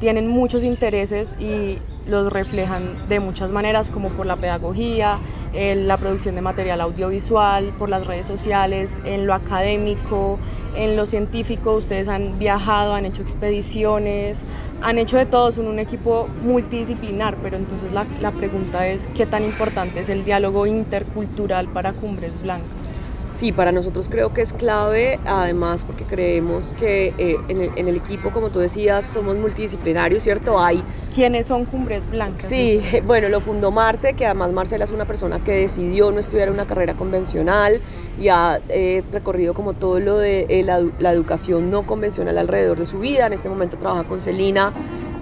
tienen 0.00 0.26
muchos 0.26 0.64
intereses 0.64 1.36
y 1.38 1.78
los 2.06 2.32
reflejan 2.32 3.08
de 3.08 3.20
muchas 3.20 3.52
maneras, 3.52 3.90
como 3.90 4.08
por 4.08 4.26
la 4.26 4.34
pedagogía, 4.34 5.18
en 5.52 5.86
la 5.86 5.96
producción 5.96 6.34
de 6.34 6.40
material 6.40 6.80
audiovisual, 6.80 7.66
por 7.78 7.88
las 7.88 8.06
redes 8.06 8.26
sociales, 8.26 8.98
en 9.04 9.26
lo 9.26 9.34
académico, 9.34 10.38
en 10.74 10.96
lo 10.96 11.06
científico. 11.06 11.74
Ustedes 11.74 12.08
han 12.08 12.38
viajado, 12.38 12.94
han 12.94 13.04
hecho 13.04 13.22
expediciones, 13.22 14.42
han 14.82 14.98
hecho 14.98 15.18
de 15.18 15.26
todo, 15.26 15.52
son 15.52 15.66
un 15.66 15.78
equipo 15.78 16.28
multidisciplinar, 16.42 17.36
pero 17.42 17.56
entonces 17.58 17.92
la, 17.92 18.06
la 18.20 18.32
pregunta 18.32 18.88
es, 18.88 19.06
¿qué 19.08 19.26
tan 19.26 19.44
importante 19.44 20.00
es 20.00 20.08
el 20.08 20.24
diálogo 20.24 20.66
intercultural 20.66 21.68
para 21.68 21.92
Cumbres 21.92 22.40
Blancas? 22.42 23.09
Sí, 23.32 23.52
para 23.52 23.70
nosotros 23.72 24.08
creo 24.08 24.34
que 24.34 24.42
es 24.42 24.52
clave, 24.52 25.20
además 25.24 25.84
porque 25.84 26.04
creemos 26.04 26.74
que 26.78 27.14
eh, 27.16 27.36
en, 27.48 27.88
el, 27.88 27.96
equipo, 27.96 28.30
como 28.30 28.50
tú 28.50 28.58
decías, 28.58 29.04
somos 29.04 29.36
multidisciplinarios, 29.36 30.24
¿cierto? 30.24 30.60
Hay... 30.60 30.82
¿Quiénes 31.14 31.46
son 31.46 31.64
Cumbres 31.64 32.08
Blancas? 32.10 32.44
Sí, 32.44 32.82
bueno, 33.06 33.28
lo 33.28 33.40
fundó 33.40 33.70
Marce, 33.70 34.14
que 34.14 34.26
además 34.26 34.52
Marcela 34.52 34.84
es 34.84 34.90
una 34.90 35.06
persona 35.06 35.42
que 35.42 35.52
decidió 35.52 36.10
no 36.10 36.18
estudiar 36.18 36.50
una 36.50 36.66
carrera 36.66 36.94
convencional 36.94 37.80
y 38.18 38.28
ha 38.28 38.60
eh, 38.68 39.02
recorrido 39.12 39.54
como 39.54 39.74
todo 39.74 40.00
lo 40.00 40.18
de 40.18 40.46
eh, 40.48 40.62
la, 40.64 40.82
la 40.98 41.12
educación 41.12 41.70
no 41.70 41.86
convencional 41.86 42.36
alrededor 42.36 42.78
de 42.78 42.86
su 42.86 42.98
vida. 42.98 43.26
En 43.26 43.32
este 43.32 43.48
momento 43.48 43.76
trabaja 43.76 44.04
con 44.04 44.20
Celina 44.20 44.72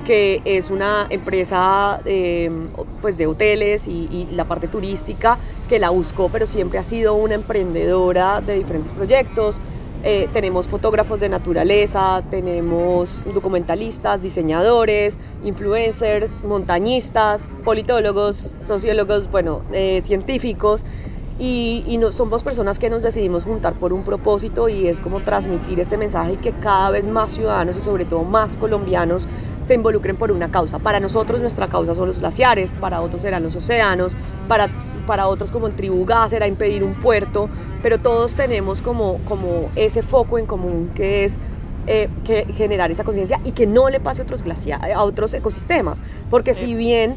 que 0.09 0.41
es 0.47 0.71
una 0.71 1.07
empresa 1.11 2.01
pues 3.03 3.19
de 3.19 3.27
hoteles 3.27 3.87
y, 3.87 4.27
la 4.33 4.47
parte 4.47 4.67
turística 4.67 5.39
que 5.69 5.79
la 5.79 5.91
buscó, 5.91 6.31
pero 6.31 6.47
siempre 6.47 6.79
ha 6.79 6.83
sido 6.83 7.13
una 7.15 7.35
emprendedora 7.35 8.41
de 8.41 8.55
diferentes 8.55 8.93
proyectos. 8.93 9.61
Eh, 10.05 10.27
tenemos 10.33 10.67
fotógrafos 10.67 11.21
de 11.21 11.29
naturaleza, 11.29 12.23
tenemos 12.31 13.21
documentalistas, 13.35 14.23
diseñadores, 14.23 15.19
influencers, 15.45 16.37
montañistas, 16.43 17.51
politólogos, 17.63 18.37
sociólogos, 18.37 19.31
bueno, 19.31 19.61
eh, 19.73 20.01
científicos 20.03 20.87
y, 21.41 21.97
no, 21.99 22.11
somos 22.11 22.43
personas 22.43 22.81
que 22.81 22.91
nos 22.91 23.03
decidimos 23.03 23.45
juntar 23.45 23.75
por 23.75 23.93
un 23.93 24.03
propósito 24.03 24.69
y 24.69 24.89
es 24.89 25.01
como 25.01 25.21
transmitir 25.21 25.79
este 25.79 25.97
mensaje 25.97 26.33
y 26.33 26.37
que 26.37 26.53
cada 26.53 26.91
vez 26.91 27.07
más 27.07 27.33
ciudadanos 27.33 27.77
y 27.77 27.81
sobre 27.81 28.05
todo 28.05 28.25
más 28.25 28.57
colombianos 28.57 29.29
se 29.63 29.75
involucren 29.75 30.17
por 30.17 30.33
una 30.33 30.51
causa. 30.51 30.81
Para 30.81 30.99
nosotros 30.99 31.41
nuestra 31.41 31.69
causa 31.69 31.95
son 31.95 32.09
los 32.09 32.19
glaciares, 32.19 32.75
para 32.75 33.01
otros 33.01 33.23
serán 33.23 33.45
los 33.45 33.55
océanos, 33.55 34.17
para, 34.49 34.69
para 35.07 35.29
otros 35.29 35.53
como 35.53 35.69
en 35.69 35.77
Tribu 35.77 36.05
Gas 36.05 36.33
era 36.33 36.49
impedir 36.49 36.83
un 36.83 36.95
puerto, 36.95 37.49
pero 37.83 37.99
todos 37.99 38.35
tenemos 38.35 38.81
como, 38.81 39.19
como 39.29 39.71
ese 39.77 40.03
foco 40.03 40.39
en 40.39 40.47
común 40.47 40.91
que 40.95 41.25
es 41.25 41.39
eh, 41.87 42.09
que 42.25 42.47
generar 42.53 42.91
esa 42.91 43.05
conciencia 43.05 43.41
y 43.45 43.53
que 43.53 43.67
no 43.67 43.89
le 43.91 44.01
pase 44.01 44.23
a 44.23 44.25
otros, 44.25 44.43
a 44.43 45.03
otros 45.05 45.35
ecosistemas, 45.35 46.03
porque 46.31 46.53
si 46.53 46.75
bien 46.75 47.17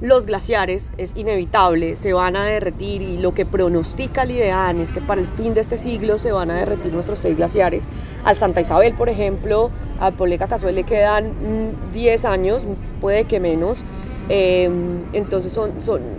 los 0.00 0.26
glaciares 0.26 0.92
es 0.96 1.12
inevitable, 1.14 1.96
se 1.96 2.12
van 2.12 2.36
a 2.36 2.44
derretir 2.44 3.02
y 3.02 3.18
lo 3.18 3.34
que 3.34 3.44
pronostica 3.44 4.22
el 4.22 4.32
IDEAN 4.32 4.80
es 4.80 4.92
que 4.92 5.00
para 5.00 5.20
el 5.20 5.26
fin 5.26 5.52
de 5.52 5.60
este 5.60 5.76
siglo 5.76 6.18
se 6.18 6.32
van 6.32 6.50
a 6.50 6.54
derretir 6.54 6.92
nuestros 6.92 7.18
seis 7.18 7.36
glaciares. 7.36 7.86
Al 8.24 8.34
Santa 8.36 8.60
Isabel, 8.62 8.94
por 8.94 9.08
ejemplo, 9.08 9.70
al 10.00 10.14
Poleca 10.14 10.48
Casuel 10.48 10.76
le 10.76 10.84
quedan 10.84 11.32
10 11.92 12.24
años, 12.24 12.66
puede 13.00 13.24
que 13.24 13.40
menos. 13.40 13.84
Em, 14.32 15.02
entonces 15.12 15.52
son, 15.52 15.72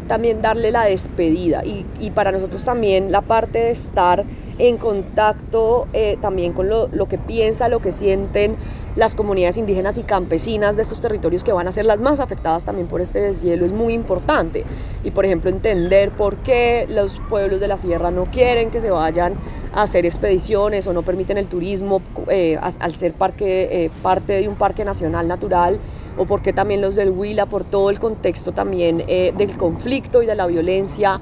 también 0.08 0.42
darle 0.42 0.70
la 0.70 0.84
despedida 0.84 1.64
y, 1.64 1.86
y, 1.98 2.12
para 2.12 2.34
nosotros 2.34 2.66
también 2.66 3.10
la 3.10 3.22
parte 3.22 3.60
de 3.60 3.72
estar 3.72 4.26
en 4.58 4.76
contacto 4.78 5.88
eh, 5.94 6.18
también 6.22 6.52
con 6.52 6.68
lo, 6.68 6.90
lo 6.90 7.08
que 7.08 7.18
piensa, 7.18 7.70
lo 7.70 7.82
que 7.82 7.94
sienten 7.94 8.58
las 8.96 9.16
comunidades 9.16 9.58
indígenas 9.58 9.98
y 9.98 10.04
campesinas 10.04 10.76
de 10.76 10.82
estos 10.82 11.00
territorios 11.00 11.44
que 11.44 11.54
van 11.54 11.68
a 11.68 11.72
ser 11.72 11.86
las 11.86 12.02
más 12.02 12.20
afectadas 12.20 12.66
también 12.66 12.88
por 12.88 13.02
este 13.02 13.20
deshielo 13.20 13.66
es 13.66 13.72
muy 13.72 13.94
importante. 13.94 14.66
Y 15.04 15.12
por 15.12 15.26
ejemplo 15.26 15.50
entender 15.50 16.10
por 16.12 16.38
qué 16.38 16.86
los 16.90 17.22
pueblos 17.30 17.60
de 17.60 17.68
la 17.68 17.78
sierra 17.78 18.12
no 18.12 18.26
quieren 18.26 18.72
que 18.72 18.82
se 18.82 18.92
vayan 18.92 19.36
a 19.74 19.84
hacer 19.84 20.06
expediciones 20.06 20.88
o 20.88 20.94
no 20.94 21.04
permiten 21.04 21.38
el 21.38 21.48
turismo 21.48 22.02
eh, 22.30 22.58
al 22.58 22.94
ser 22.94 23.14
eh, 23.40 23.90
parte 24.02 24.34
de 24.34 24.48
un 24.48 24.56
parque 24.56 24.84
nacional 24.84 25.28
natural 25.28 25.80
o 26.18 26.26
por 26.26 26.42
qué 26.42 26.52
también 26.52 26.82
los 26.82 26.96
del 26.96 27.10
Huila, 27.10 27.46
por 27.46 27.64
todo 27.64 27.90
el 27.90 27.98
contexto 27.98 28.52
también 28.52 29.02
eh, 29.08 29.34
del 29.38 29.56
conflicto 29.56 30.22
y 30.22 30.26
de 30.26 30.36
la 30.36 30.46
violencia, 30.46 31.22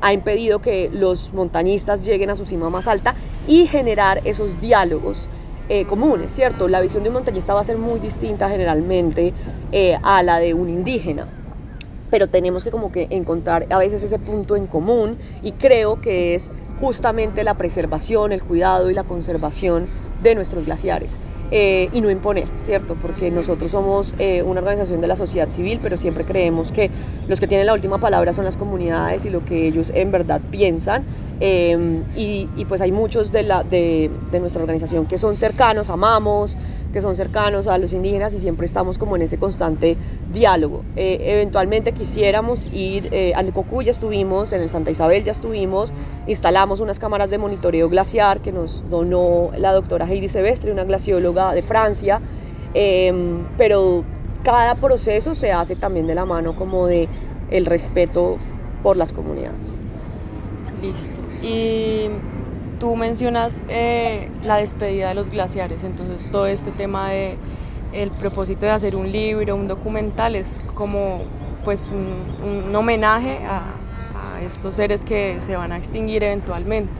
ha 0.00 0.12
impedido 0.14 0.60
que 0.60 0.88
los 0.90 1.34
montañistas 1.34 2.06
lleguen 2.06 2.30
a 2.30 2.36
su 2.36 2.46
cima 2.46 2.70
más 2.70 2.88
alta 2.88 3.14
y 3.46 3.66
generar 3.66 4.22
esos 4.24 4.58
diálogos 4.62 5.28
eh, 5.68 5.84
comunes, 5.84 6.32
¿cierto? 6.32 6.68
La 6.68 6.80
visión 6.80 7.02
de 7.02 7.10
un 7.10 7.14
montañista 7.14 7.54
va 7.54 7.60
a 7.60 7.64
ser 7.64 7.78
muy 7.78 8.00
distinta 8.00 8.48
generalmente 8.48 9.32
eh, 9.72 9.98
a 10.02 10.22
la 10.22 10.38
de 10.38 10.54
un 10.54 10.68
indígena 10.68 11.26
pero 12.10 12.28
tenemos 12.28 12.64
que 12.64 12.70
como 12.70 12.92
que 12.92 13.06
encontrar 13.10 13.66
a 13.70 13.78
veces 13.78 14.02
ese 14.02 14.18
punto 14.18 14.56
en 14.56 14.66
común 14.66 15.18
y 15.42 15.52
creo 15.52 16.00
que 16.00 16.34
es 16.34 16.50
justamente 16.80 17.44
la 17.44 17.54
preservación, 17.54 18.32
el 18.32 18.42
cuidado 18.42 18.90
y 18.90 18.94
la 18.94 19.04
conservación 19.04 19.86
de 20.22 20.34
nuestros 20.34 20.64
glaciares. 20.64 21.18
Eh, 21.50 21.88
y 21.94 22.02
no 22.02 22.10
imponer, 22.10 22.46
¿cierto? 22.56 22.94
Porque 23.00 23.30
nosotros 23.30 23.70
somos 23.70 24.12
una 24.44 24.60
organización 24.60 25.00
de 25.00 25.06
la 25.06 25.16
sociedad 25.16 25.48
civil, 25.48 25.80
pero 25.82 25.96
siempre 25.96 26.24
creemos 26.24 26.72
que 26.72 26.90
los 27.26 27.40
que 27.40 27.46
tienen 27.46 27.66
la 27.66 27.72
última 27.72 27.96
palabra 27.98 28.34
son 28.34 28.44
las 28.44 28.58
comunidades 28.58 29.24
y 29.24 29.30
lo 29.30 29.42
que 29.46 29.66
ellos 29.66 29.90
en 29.94 30.10
verdad 30.10 30.42
piensan 30.50 31.06
Em, 31.40 32.02
y, 32.16 32.48
pues 32.66 32.80
hay 32.80 32.90
muchos 32.90 33.30
de, 33.30 33.44
la, 33.44 33.62
de, 33.62 34.10
nuestra 34.40 34.60
organización 34.60 35.06
que 35.06 35.18
son 35.18 35.36
cercanos, 35.36 35.88
amamos, 35.88 36.56
que 36.92 37.02
son 37.02 37.16
cercanos 37.16 37.66
a 37.66 37.78
los 37.78 37.92
indígenas 37.92 38.34
y 38.34 38.40
siempre 38.40 38.66
estamos 38.66 38.98
como 38.98 39.16
en 39.16 39.22
ese 39.22 39.38
constante 39.38 39.96
diálogo. 40.32 40.82
Eh, 40.96 41.18
eventualmente 41.22 41.92
quisiéramos 41.92 42.68
ir, 42.72 43.08
eh, 43.12 43.32
al 43.34 43.52
Cocu 43.52 43.82
ya 43.82 43.90
estuvimos, 43.90 44.52
en 44.52 44.62
el 44.62 44.68
Santa 44.68 44.90
Isabel 44.90 45.24
ya 45.24 45.32
estuvimos, 45.32 45.92
instalamos 46.26 46.80
unas 46.80 46.98
cámaras 46.98 47.30
de 47.30 47.38
monitoreo 47.38 47.88
glaciar 47.88 48.40
que 48.40 48.52
nos 48.52 48.88
donó 48.88 49.50
la 49.56 49.72
doctora 49.72 50.06
Heidi 50.06 50.28
Sebestre, 50.28 50.72
una 50.72 50.84
glacióloga 50.84 51.52
de 51.52 51.62
Francia, 51.62 52.20
em, 52.74 53.44
pero 53.56 54.04
cada 54.42 54.74
proceso 54.76 55.34
se 55.34 55.52
hace 55.52 55.76
también 55.76 56.06
de 56.06 56.14
la 56.14 56.24
mano 56.24 56.54
como 56.54 56.86
de 56.86 57.08
el 57.50 57.66
respeto 57.66 58.38
por 58.82 58.96
las 58.96 59.12
comunidades. 59.12 59.72
Listo. 60.80 61.20
Tú 62.78 62.96
mencionas 62.96 63.62
eh, 63.68 64.30
la 64.42 64.56
despedida 64.56 65.08
de 65.08 65.14
los 65.14 65.30
glaciares, 65.30 65.84
entonces 65.84 66.30
todo 66.30 66.46
este 66.46 66.70
tema 66.70 67.10
de 67.10 67.36
el 67.92 68.10
propósito 68.10 68.66
de 68.66 68.72
hacer 68.72 68.96
un 68.96 69.10
libro, 69.10 69.56
un 69.56 69.68
documental 69.68 70.36
es 70.36 70.60
como 70.74 71.22
pues 71.64 71.90
un, 71.90 72.74
homenaje 72.74 73.38
a, 73.46 73.74
estos 74.42 74.76
seres 74.76 75.04
que 75.04 75.40
se 75.40 75.56
van 75.56 75.72
a 75.72 75.76
extinguir 75.76 76.22
eventualmente. 76.22 76.92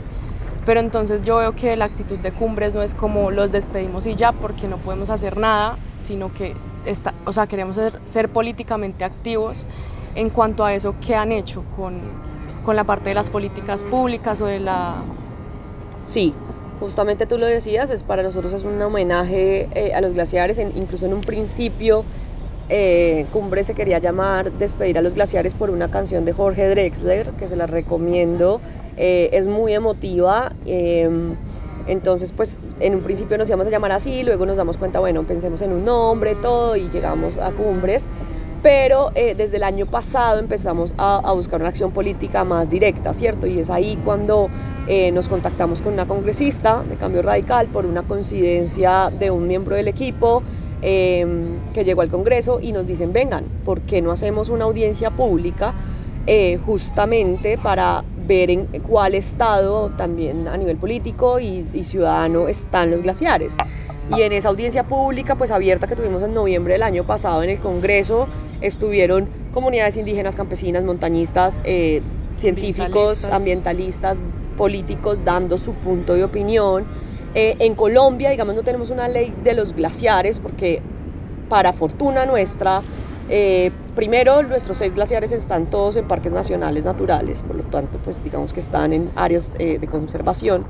Pero 0.66 0.80
entonces 0.80 1.25
yo 1.25 1.37
veo 1.37 1.52
que 1.52 1.76
la 1.76 1.85
actitud 1.85 2.18
de 2.18 2.32
Cumbres 2.32 2.75
no 2.75 2.82
es 2.82 2.94
como 2.94 3.30
los 3.30 3.52
despedimos 3.52 4.06
y 4.06 4.16
ya 4.16 4.32
porque 4.32 4.66
no 4.66 4.76
podemos 4.78 5.08
hacer 5.08 5.37
nada, 5.37 5.78
sino 5.99 6.35
que 6.35 6.54
está, 6.85 7.14
o 7.25 7.32
sea, 7.32 7.47
queremos 7.47 7.76
ser, 7.76 8.00
ser 8.04 8.28
políticamente 8.28 9.04
activos 9.04 9.66
en 10.16 10.30
cuanto 10.30 10.64
a 10.64 10.75
eso 10.75 10.97
que 11.00 11.14
han 11.14 11.30
hecho 11.30 11.62
con, 11.76 12.00
con 12.64 12.76
la 12.76 12.85
parte 12.85 13.11
de 13.11 13.14
las 13.14 13.30
políticas 13.30 13.82
públicas 13.82 14.40
o 14.40 14.47
de 14.47 14.61
la... 14.61 14.97
Sí, 16.08 16.32
justamente 16.80 17.26
tú 17.26 17.36
lo 17.36 17.44
decías, 17.44 17.90
es 17.90 18.02
para 18.02 18.22
nosotros 18.22 18.54
es 18.54 18.62
un 18.62 18.80
homenaje 18.80 19.68
eh, 19.74 19.92
a 19.92 20.00
los 20.00 20.14
glaciares, 20.14 20.58
incluso 20.58 21.04
en 21.04 21.12
un 21.12 21.20
principio 21.20 22.02
eh, 22.70 23.26
Cumbre 23.30 23.62
se 23.62 23.74
quería 23.74 23.98
llamar 23.98 24.50
Despedir 24.52 24.96
a 24.96 25.02
los 25.02 25.16
glaciares 25.16 25.52
por 25.52 25.68
una 25.68 25.90
canción 25.90 26.24
de 26.24 26.32
Jorge 26.32 26.66
Drexler, 26.70 27.32
que 27.32 27.46
se 27.46 27.56
la 27.56 27.66
recomiendo, 27.66 28.58
eh, 28.96 29.28
es 29.34 29.48
muy 29.48 29.74
emotiva. 29.74 30.50
Em, 30.64 31.34
entonces, 31.86 32.32
pues 32.32 32.58
en 32.80 32.94
un 32.94 33.02
principio 33.02 33.36
nos 33.36 33.48
íbamos 33.48 33.66
a 33.66 33.70
llamar 33.70 33.92
así, 33.92 34.22
luego 34.22 34.46
nos 34.46 34.56
damos 34.56 34.78
cuenta, 34.78 35.00
bueno, 35.00 35.24
pensemos 35.24 35.60
en 35.60 35.72
un 35.72 35.84
nombre, 35.84 36.36
todo, 36.36 36.74
y 36.74 36.88
llegamos 36.88 37.36
a 37.36 37.52
Cumbres 37.52 38.08
pero 38.62 39.12
eh, 39.14 39.34
desde 39.36 39.58
el 39.58 39.62
año 39.62 39.86
pasado 39.86 40.38
empezamos 40.38 40.94
a, 40.98 41.32
buscar 41.32 41.60
una 41.60 41.68
acción 41.68 41.92
política 41.92 42.44
más 42.44 42.70
directa, 42.70 43.14
¿cierto? 43.14 43.46
Y 43.46 43.60
es 43.60 43.70
ahí 43.70 43.98
cuando 44.04 44.48
eh, 44.88 45.12
nos 45.12 45.28
contactamos 45.28 45.80
con 45.80 45.92
una 45.92 46.06
congresista 46.06 46.82
de 46.82 46.96
Cambio 46.96 47.22
Radical 47.22 47.68
por 47.68 47.86
una 47.86 48.02
coincidencia 48.02 49.10
de 49.10 49.30
un 49.30 49.46
miembro 49.46 49.76
del 49.76 49.88
equipo 49.88 50.42
em, 50.82 51.58
que 51.72 51.84
llegó 51.84 52.02
al 52.02 52.08
Congreso 52.08 52.58
y 52.60 52.72
nos 52.72 52.86
dicen, 52.86 53.12
vengan, 53.12 53.44
¿por 53.64 53.82
qué 53.82 54.02
no 54.02 54.10
hacemos 54.10 54.48
una 54.48 54.64
audiencia 54.64 55.10
pública 55.10 55.74
eh, 56.26 56.58
justamente 56.66 57.58
para 57.58 58.04
ver 58.26 58.50
en 58.50 58.66
cuál 58.86 59.14
estado 59.14 59.90
también 59.90 60.48
a 60.48 60.56
nivel 60.56 60.76
político 60.76 61.38
y, 61.38 61.66
y 61.72 61.82
ciudadano 61.84 62.48
están 62.48 62.90
los 62.90 63.02
glaciares? 63.02 63.56
Y 64.16 64.22
en 64.22 64.32
esa 64.32 64.48
audiencia 64.48 64.84
pública, 64.84 65.34
pues 65.34 65.50
abierta 65.50 65.86
que 65.86 65.94
tuvimos 65.94 66.22
en 66.22 66.32
noviembre 66.32 66.72
del 66.72 66.82
año 66.82 67.04
pasado 67.04 67.42
en 67.42 67.50
el 67.50 67.60
Congreso, 67.60 68.26
estuvieron 68.60 69.28
comunidades 69.52 69.96
indígenas, 69.96 70.34
campesinas, 70.34 70.84
montañistas, 70.84 71.60
eh, 71.64 72.02
científicos, 72.36 73.24
ambientalistas. 73.24 74.18
políticos 74.56 75.24
dando 75.24 75.56
su 75.56 75.72
punto 75.72 76.14
de 76.14 76.24
opinión. 76.24 76.84
Eh, 77.34 77.56
en 77.60 77.74
Colombia, 77.74 78.30
digamos, 78.30 78.54
no 78.54 78.62
tenemos 78.62 78.90
una 78.90 79.06
ley 79.06 79.32
de 79.44 79.54
los 79.54 79.72
glaciares 79.72 80.40
porque 80.40 80.82
para 81.48 81.72
fortuna 81.72 82.26
nuestra, 82.26 82.82
Eh, 83.30 83.70
primero, 83.94 84.42
nuestros 84.42 84.78
seis 84.78 84.94
glaciares 84.94 85.32
están 85.32 85.66
todos 85.66 85.96
en 85.96 86.08
parques 86.08 86.32
nacionales 86.32 86.86
naturales, 86.86 87.42
por 87.42 87.56
lo 87.56 87.62
tanto, 87.64 87.98
pues 88.02 88.24
digamos 88.24 88.54
que 88.54 88.60
están 88.60 88.94
en 88.94 89.10
áreas 89.16 89.54
eh, 89.58 89.78
de 89.78 89.86
conservación. 89.86 90.64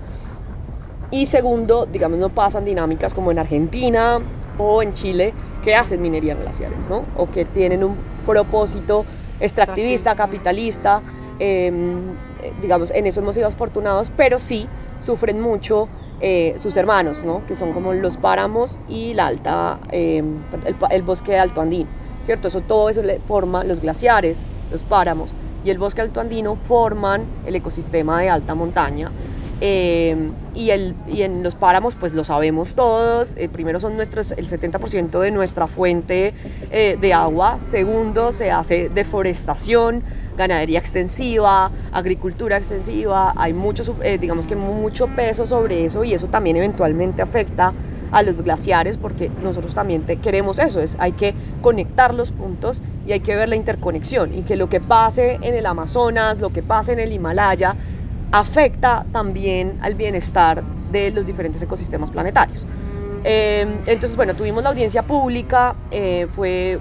Y 1.12 1.26
segundo, 1.26 1.86
digamos, 1.86 2.18
no 2.18 2.30
pasan 2.30 2.64
dinámicas 2.64 3.14
como 3.14 3.30
en 3.30 3.38
Argentina 3.38 4.18
o 4.58 4.82
en 4.82 4.92
Chile 4.92 5.34
que 5.68 5.74
hacen 5.74 6.00
minería 6.00 6.32
en 6.32 6.40
glaciares, 6.40 6.88
¿no? 6.88 7.02
O 7.14 7.30
que 7.30 7.44
tienen 7.44 7.84
un 7.84 7.94
propósito 8.24 9.04
extractivista, 9.38 10.14
capitalista. 10.14 11.02
Em, 11.38 12.14
digamos, 12.62 12.90
en 12.92 13.06
eso 13.06 13.20
hemos 13.20 13.34
sido 13.34 13.48
afortunados, 13.48 14.10
pero 14.16 14.38
sí 14.38 14.66
sufren 15.00 15.42
mucho 15.42 15.90
eh, 16.22 16.54
sus 16.56 16.74
hermanos, 16.78 17.22
¿no? 17.22 17.46
Que 17.46 17.54
son 17.54 17.74
como 17.74 17.92
los 17.92 18.16
páramos 18.16 18.78
y 18.88 19.12
la 19.12 19.26
alta, 19.26 19.78
em, 19.90 20.38
el, 20.64 20.74
el 20.90 21.02
bosque 21.02 21.38
alto 21.38 21.60
andino. 21.60 21.90
¿cierto? 22.22 22.48
Eso, 22.48 22.62
todo 22.62 22.88
eso 22.88 23.02
le 23.02 23.20
forma 23.20 23.62
los 23.62 23.80
glaciares, 23.80 24.46
los 24.72 24.84
páramos 24.84 25.30
y 25.66 25.70
el 25.70 25.76
bosque 25.76 26.00
alto 26.00 26.20
andino 26.20 26.56
forman 26.56 27.26
el 27.44 27.56
ecosistema 27.56 28.22
de 28.22 28.30
alta 28.30 28.54
montaña. 28.54 29.10
Eh, 29.60 30.16
y, 30.54 30.70
el, 30.70 30.94
y, 31.12 31.22
en 31.22 31.42
los 31.42 31.54
páramos, 31.54 31.94
pues 31.94 32.12
lo 32.12 32.24
sabemos 32.24 32.74
todos. 32.74 33.36
Eh, 33.36 33.48
primero 33.48 33.80
son 33.80 33.96
nuestros, 33.96 34.32
el 34.32 34.48
70% 34.48 35.18
de 35.20 35.30
nuestra 35.30 35.66
fuente 35.66 36.32
eh, 36.70 36.96
de 37.00 37.14
agua. 37.14 37.58
Segundo, 37.60 38.32
se 38.32 38.50
hace 38.50 38.88
deforestación, 38.88 40.02
ganadería 40.36 40.78
extensiva, 40.78 41.70
agricultura 41.92 42.56
extensiva. 42.56 43.34
Hay 43.36 43.52
mucho, 43.52 43.96
digamos 44.20 44.46
que 44.46 44.56
mucho 44.56 45.08
peso 45.08 45.46
sobre 45.46 45.84
eso 45.84 46.04
y 46.04 46.14
eso 46.14 46.28
también 46.28 46.56
eventualmente 46.56 47.22
afecta 47.22 47.72
a 48.12 48.22
los 48.22 48.42
glaciares 48.42 48.96
porque 48.96 49.30
nosotros 49.42 49.74
también 49.74 50.04
queremos 50.22 50.58
eso, 50.58 50.80
es, 50.80 50.96
hay 50.98 51.12
que 51.12 51.34
conectar 51.60 52.14
los 52.14 52.30
puntos 52.30 52.82
y 53.06 53.12
hay 53.12 53.20
que 53.20 53.36
ver 53.36 53.48
la 53.48 53.56
interconexión 53.56 54.36
y 54.36 54.42
que 54.42 54.56
lo 54.56 54.68
que 54.68 54.80
pase 54.80 55.38
en 55.42 55.54
el 55.54 55.66
Amazonas, 55.66 56.40
lo 56.40 56.50
que 56.50 56.62
pase 56.62 56.92
en 56.92 57.00
el 57.00 57.12
Himalaya, 57.12 57.76
afecta 58.32 59.06
también 59.12 59.78
al 59.82 59.94
bienestar 59.94 60.62
de 60.92 61.10
los 61.10 61.26
diferentes 61.26 61.62
ecosistemas 61.62 62.10
planetarios. 62.10 62.66
Em, 63.24 63.78
entonces, 63.86 64.16
bueno, 64.16 64.34
tuvimos 64.34 64.62
la 64.62 64.70
audiencia 64.70 65.02
pública, 65.02 65.74
eh, 65.90 66.28
fue 66.34 66.78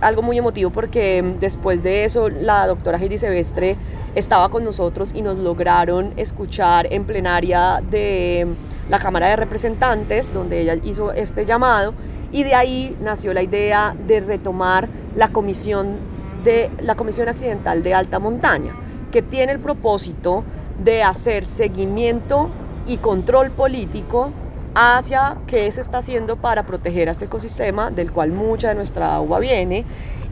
algo 0.00 0.22
muy 0.22 0.38
emotivo 0.38 0.70
porque 0.70 1.22
después 1.40 1.82
de 1.82 2.04
eso 2.04 2.30
la 2.30 2.66
doctora 2.66 2.98
Heidi 2.98 3.18
Sevestre 3.18 3.76
estaba 4.14 4.48
con 4.48 4.64
nosotros 4.64 5.12
y 5.14 5.20
nos 5.20 5.38
lograron 5.38 6.12
escuchar 6.16 6.86
en 6.90 7.04
plenaria 7.04 7.82
de 7.90 8.46
la 8.88 8.98
Cámara 8.98 9.28
de 9.28 9.36
Representantes, 9.36 10.32
donde 10.32 10.62
ella 10.62 10.76
hizo 10.84 11.12
este 11.12 11.44
llamado, 11.44 11.94
y 12.32 12.44
de 12.44 12.54
ahí 12.54 12.96
nació 13.00 13.34
la 13.34 13.42
idea 13.42 13.94
de 14.06 14.20
retomar 14.20 14.88
la 15.14 15.28
comisión, 15.28 15.96
de, 16.44 16.70
la 16.80 16.94
comisión 16.94 17.28
Accidental 17.28 17.82
de 17.82 17.94
Alta 17.94 18.18
Montaña, 18.18 18.74
que 19.12 19.22
tiene 19.22 19.52
el 19.52 19.60
propósito 19.60 20.44
de 20.82 21.02
hacer 21.02 21.44
seguimiento 21.44 22.48
y 22.86 22.98
control 22.98 23.50
político 23.50 24.30
hacia 24.74 25.36
qué 25.46 25.70
se 25.70 25.80
está 25.80 25.98
haciendo 25.98 26.36
para 26.36 26.64
proteger 26.64 27.08
a 27.08 27.12
este 27.12 27.26
ecosistema, 27.26 27.90
del 27.90 28.10
cual 28.10 28.32
mucha 28.32 28.68
de 28.68 28.74
nuestra 28.74 29.14
agua 29.14 29.38
viene, 29.38 29.84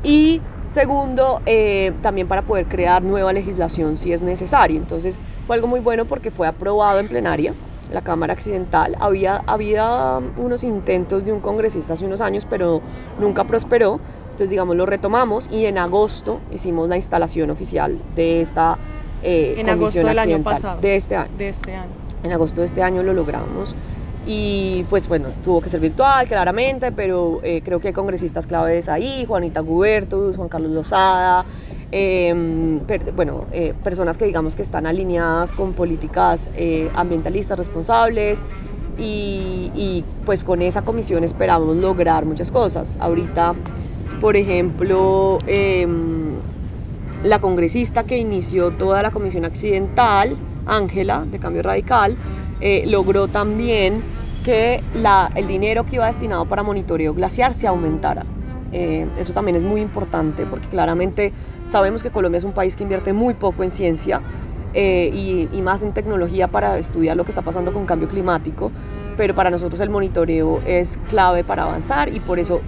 y 0.03 0.41
segundo, 0.69 1.41
eh, 1.47 1.93
también 2.03 2.27
para 2.27 2.43
poder 2.43 2.67
crear 2.67 3.03
nueva 3.03 3.33
legislación 3.33 3.97
si 3.97 4.13
es 4.13 4.23
necesario. 4.23 4.79
Entonces 4.79 5.19
fue 5.47 5.57
algo 5.57 5.69
muy 5.69 5.81
bueno 5.81 6.07
porque 6.07 6.31
fue 6.31 6.49
aprobado 6.49 6.99
en 6.99 7.09
plenaria 7.09 7.55
la 7.93 8.01
Cámara 8.01 8.33
Accidental. 8.33 8.97
Había, 8.99 9.43
había 9.47 10.19
unos 10.37 10.65
intentos 10.65 11.25
de 11.25 11.33
un 11.33 11.41
congresista 11.41 11.93
hace 11.93 12.05
unos 12.05 12.21
años, 12.21 12.47
pero 12.49 12.81
nunca 13.21 13.45
prosperó. 13.45 14.01
Entonces, 14.25 14.51
digamos, 14.51 14.77
lo 14.77 14.87
retomamos 14.87 15.49
y 15.53 15.67
en 15.67 15.77
agosto 15.79 16.41
hicimos 16.51 16.89
la 16.89 16.97
instalación 16.97 17.51
oficial 17.51 17.99
de 18.17 18.41
esta 18.41 18.79
eh, 19.23 19.55
en 19.57 19.69
agosto 19.69 20.05
del 20.05 20.19
año 20.19 20.43
pasado. 20.43 20.81
De 20.81 20.97
este 20.97 21.17
año. 21.17 21.31
De 21.37 21.49
este 21.49 21.75
año. 21.75 21.91
En 22.23 22.33
agosto 22.33 22.61
de 22.61 22.67
este 22.67 22.83
año 22.83 23.03
lo 23.03 23.13
logramos. 23.13 23.75
Y 24.25 24.85
pues 24.89 25.09
bueno, 25.09 25.29
tuvo 25.45 25.61
que 25.61 25.69
ser 25.69 25.81
virtual, 25.81 26.29
claramente, 26.29 26.93
pero 26.93 27.41
eh, 27.43 27.61
creo 27.65 27.81
que 27.81 27.89
hay 27.89 27.95
congresistas 27.95 28.47
claves 28.47 28.89
ahí, 28.89 29.25
Juanita 29.27 29.61
Gubertus, 29.61 30.37
Juan 30.37 30.49
Carlos 30.49 30.71
Lozada, 30.71 31.45
Em, 31.95 32.81
bueno, 33.15 33.45
eh, 33.53 33.75
personas 33.85 34.17
que 34.17 34.25
digamos 34.25 34.57
que 34.57 34.63
están 34.63 34.87
alineadas 34.87 35.53
con 35.53 35.75
políticas 35.75 36.49
eh, 36.57 36.91
ambientalistas 36.95 37.59
responsables 37.59 38.43
y, 38.99 40.03
pues 40.25 40.43
con 40.45 40.63
esa 40.63 40.83
comisión 40.83 41.23
esperamos 41.23 41.77
lograr 41.77 42.25
muchas 42.25 42.51
cosas. 42.51 42.97
Ahorita, 42.99 43.55
por 44.23 44.37
ejemplo, 44.37 45.39
em, 45.47 46.32
la 47.23 47.41
congresista 47.41 48.05
que 48.05 48.19
inició 48.19 48.73
toda 48.73 49.03
la 49.03 49.11
comisión 49.11 49.45
accidental, 49.45 50.37
Ángela, 50.67 51.25
de 51.31 51.39
Cambio 51.39 51.63
Radical, 51.63 52.17
eh, 52.61 52.85
logró 52.87 53.29
también 53.29 54.03
que 54.45 54.83
el 55.37 55.47
dinero 55.47 55.87
que 55.87 55.97
iba 55.97 56.07
destinado 56.07 56.47
para 56.47 56.63
monitoreo 56.63 57.15
glaciar 57.15 57.55
se 57.55 57.69
aumentara. 57.69 58.25
Eh, 58.73 59.07
eso 59.19 59.33
también 59.33 59.57
es 59.57 59.63
muy 59.63 59.81
importante 59.81 60.47
porque 60.47 60.67
claramente 60.69 61.33
sabemos 61.67 62.03
que 62.03 62.11
Colombia 62.11 62.39
es 62.39 62.45
un 62.45 62.53
país 62.53 62.75
que 62.75 62.83
invierte 62.83 63.13
muy 63.13 63.35
poco 63.35 63.63
en 63.63 63.71
ciencia 63.71 64.21
eh, 64.75 65.49
y, 65.53 65.61
más 65.61 65.83
en 65.83 65.93
tecnología 65.93 66.49
para 66.49 66.79
estudiar 66.79 67.17
lo 67.17 67.25
que 67.25 67.31
está 67.31 67.43
pasando 67.43 67.73
con 67.73 67.85
cambio 67.85 68.09
climático, 68.09 68.73
pero 69.17 69.35
para 69.35 69.51
nosotros 69.51 69.81
el 69.81 69.91
monitoreo 69.91 70.61
es 70.65 70.99
clave 71.09 71.45
para 71.45 71.65
avanzar 71.65 72.13
y 72.13 72.19
por 72.19 72.39
eso 72.39 72.63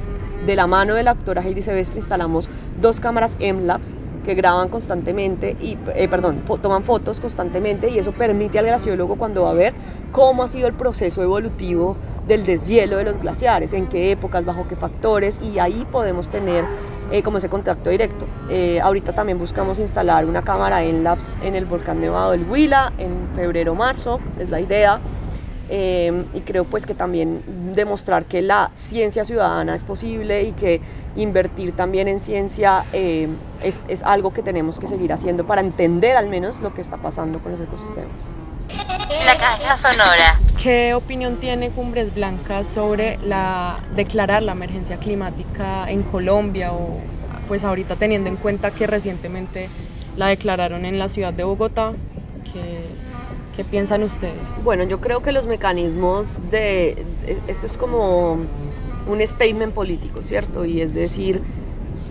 de 0.46 0.54
la 0.54 0.66
mano 0.66 0.94
de 0.94 1.02
la 1.02 1.14
doctora 1.14 1.42
Heidi 1.42 1.62
Sevestre 1.62 1.98
instalamos 1.98 2.50
dos 2.80 3.00
cámaras 3.00 3.36
M-Labs 3.40 3.96
que 4.24 4.34
graban 4.34 4.68
constantemente 4.68 5.56
y, 5.60 5.78
eh, 5.94 6.08
perdón, 6.08 6.42
toman 6.60 6.82
fotos 6.82 7.20
constantemente 7.20 7.90
y 7.90 7.98
eso 7.98 8.12
permite 8.12 8.58
al 8.58 8.66
glaciólogo 8.66 9.16
cuando 9.16 9.42
va 9.42 9.50
a 9.50 9.54
ver 9.54 9.74
cómo 10.12 10.42
ha 10.42 10.48
sido 10.48 10.66
el 10.66 10.74
proceso 10.74 11.22
evolutivo 11.22 11.96
del 12.26 12.44
deshielo 12.44 12.96
de 12.96 13.04
los 13.04 13.18
glaciares, 13.18 13.72
en 13.72 13.86
qué 13.86 14.10
épocas, 14.10 14.44
bajo 14.44 14.66
qué 14.66 14.76
factores 14.76 15.40
y 15.42 15.58
ahí 15.58 15.86
podemos 15.92 16.28
tener 16.28 16.64
eh, 17.10 17.22
como 17.22 17.38
ese 17.38 17.48
contacto 17.48 17.90
directo. 17.90 18.26
Eh, 18.48 18.80
ahorita 18.80 19.12
también 19.12 19.38
buscamos 19.38 19.78
instalar 19.78 20.24
una 20.24 20.42
cámara 20.42 20.82
en 20.82 21.04
Labs 21.04 21.36
en 21.42 21.54
el 21.54 21.66
volcán 21.66 22.00
Nevado 22.00 22.32
del 22.32 22.44
Huila 22.48 22.92
en 22.98 23.28
febrero-marzo, 23.34 24.20
es 24.38 24.50
la 24.50 24.60
idea. 24.60 25.00
Em, 25.68 26.26
y 26.34 26.40
creo 26.40 26.64
pues 26.64 26.84
que 26.84 26.94
también 26.94 27.42
demostrar 27.74 28.24
que 28.24 28.42
la 28.42 28.70
ciencia 28.74 29.24
ciudadana 29.24 29.74
es 29.74 29.84
posible 29.84 30.42
y 30.44 30.52
que 30.52 30.80
invertir 31.16 31.72
también 31.72 32.08
en 32.08 32.18
ciencia 32.18 32.84
em, 32.92 33.36
es, 33.62 33.84
es 33.88 34.02
algo 34.02 34.32
que 34.32 34.42
tenemos 34.42 34.78
que 34.78 34.88
seguir 34.88 35.12
haciendo 35.12 35.46
para 35.46 35.60
entender 35.60 36.16
al 36.16 36.28
menos 36.28 36.60
lo 36.60 36.74
que 36.74 36.80
está 36.80 36.96
pasando 36.96 37.38
con 37.38 37.52
los 37.52 37.60
ecosistemas. 37.60 38.22
La 39.26 39.36
caja 39.36 39.76
sonora. 39.76 40.38
¿Qué 40.62 40.94
opinión 40.94 41.36
tiene 41.36 41.70
Cumbres 41.70 42.14
Blancas 42.14 42.68
sobre 42.68 43.18
la, 43.18 43.78
declarar 43.94 44.42
la 44.42 44.52
emergencia 44.52 44.96
climática 44.96 45.90
en 45.90 46.02
Colombia 46.02 46.72
o 46.72 46.98
pues 47.48 47.64
ahorita 47.64 47.96
teniendo 47.96 48.30
en 48.30 48.36
cuenta 48.36 48.70
que 48.70 48.86
recientemente 48.86 49.68
la 50.16 50.28
declararon 50.28 50.84
en 50.84 50.98
la 50.98 51.08
ciudad 51.08 51.32
de 51.32 51.44
Bogotá? 51.44 51.92
Que 52.50 53.03
¿Qué 53.56 53.62
piensan 53.62 54.02
ustedes? 54.02 54.62
Bueno, 54.64 54.82
yo 54.84 55.00
creo 55.00 55.22
que 55.22 55.30
los 55.30 55.46
mecanismos 55.46 56.40
de... 56.50 57.04
Esto 57.46 57.66
es 57.66 57.76
como 57.76 58.32
un 59.06 59.20
statement 59.20 59.72
político, 59.72 60.24
¿cierto? 60.24 60.64
Y 60.64 60.80
es 60.80 60.92
decir, 60.92 61.40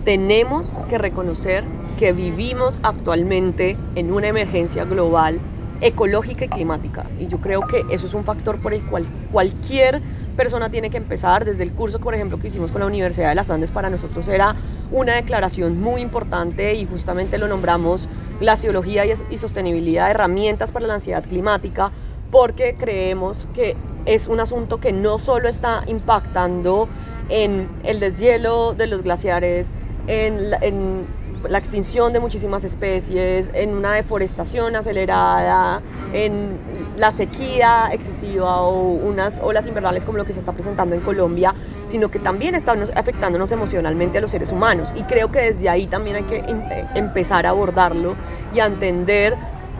tenemos 0.04 0.82
que 0.88 0.96
reconocer 0.96 1.64
que 1.98 2.12
vivimos 2.12 2.80
actualmente 2.82 3.76
en 3.94 4.12
una 4.12 4.28
emergencia 4.28 4.84
global 4.84 5.38
ecológica 5.80 6.46
y 6.46 6.48
climática. 6.48 7.06
Y 7.20 7.28
yo 7.28 7.38
creo 7.38 7.66
que 7.66 7.82
eso 7.90 8.06
es 8.06 8.14
un 8.14 8.24
factor 8.24 8.58
por 8.58 8.72
el 8.72 8.82
cual 8.82 9.04
cualquier 9.30 10.00
persona 10.34 10.70
tiene 10.70 10.90
que 10.90 10.96
empezar. 10.96 11.44
Desde 11.44 11.62
el 11.62 11.72
curso, 11.72 12.00
por 12.00 12.14
ejemplo, 12.14 12.38
que 12.38 12.48
hicimos 12.48 12.70
con 12.70 12.80
la 12.80 12.86
Universidad 12.86 13.28
de 13.30 13.34
las 13.34 13.50
Andes, 13.50 13.70
para 13.70 13.90
nosotros 13.90 14.28
era 14.28 14.54
una 14.90 15.14
declaración 15.14 15.80
muy 15.80 16.00
importante 16.00 16.74
y 16.74 16.86
justamente 16.86 17.38
lo 17.38 17.48
nombramos 17.48 18.08
glaciología 18.40 19.04
y 19.06 19.38
sostenibilidad, 19.38 20.10
herramientas 20.10 20.72
para 20.72 20.86
la 20.86 20.94
ansiedad 20.94 21.24
climática, 21.24 21.90
porque 22.30 22.76
creemos 22.78 23.48
que 23.54 23.76
es 24.06 24.26
un 24.26 24.40
asunto 24.40 24.80
que 24.80 24.92
no 24.92 25.18
solo 25.18 25.48
está 25.48 25.84
impactando 25.86 26.88
en 27.28 27.68
el 27.84 28.00
deshielo 28.00 28.74
de 28.74 28.86
los 28.86 29.02
glaciares, 29.02 29.72
en, 30.06 30.50
en 30.60 31.06
la 31.48 31.58
extinción 31.58 32.12
de 32.12 32.20
muchísimas 32.20 32.64
especies, 32.64 33.50
en 33.54 33.70
una 33.70 33.92
deforestación 33.92 34.76
acelerada, 34.76 35.82
en 36.12 36.58
la 36.96 37.10
sequía 37.10 37.90
excesiva 37.92 38.62
o 38.62 38.92
unas 38.92 39.40
olas 39.40 39.66
invernales 39.66 40.04
como 40.04 40.18
lo 40.18 40.24
que 40.24 40.32
se 40.32 40.40
está 40.40 40.52
presentando 40.52 40.94
en 40.94 41.00
Colombia, 41.00 41.54
sino 41.86 42.10
que 42.10 42.18
también 42.18 42.54
está 42.54 42.72
afectándonos 42.94 43.52
emocionalmente 43.52 44.18
a 44.18 44.20
los 44.20 44.30
seres 44.30 44.52
humanos. 44.52 44.92
Y 44.96 45.02
creo 45.02 45.30
que 45.30 45.40
desde 45.40 45.68
ahí 45.68 45.86
también 45.86 46.16
hay 46.16 46.22
que 46.24 46.38
em, 46.38 46.60
eh, 46.70 46.86
empezar 46.94 47.46
a 47.46 47.50
abordarlo 47.50 48.14
y 48.54 48.60
a 48.60 48.66
entender 48.66 49.36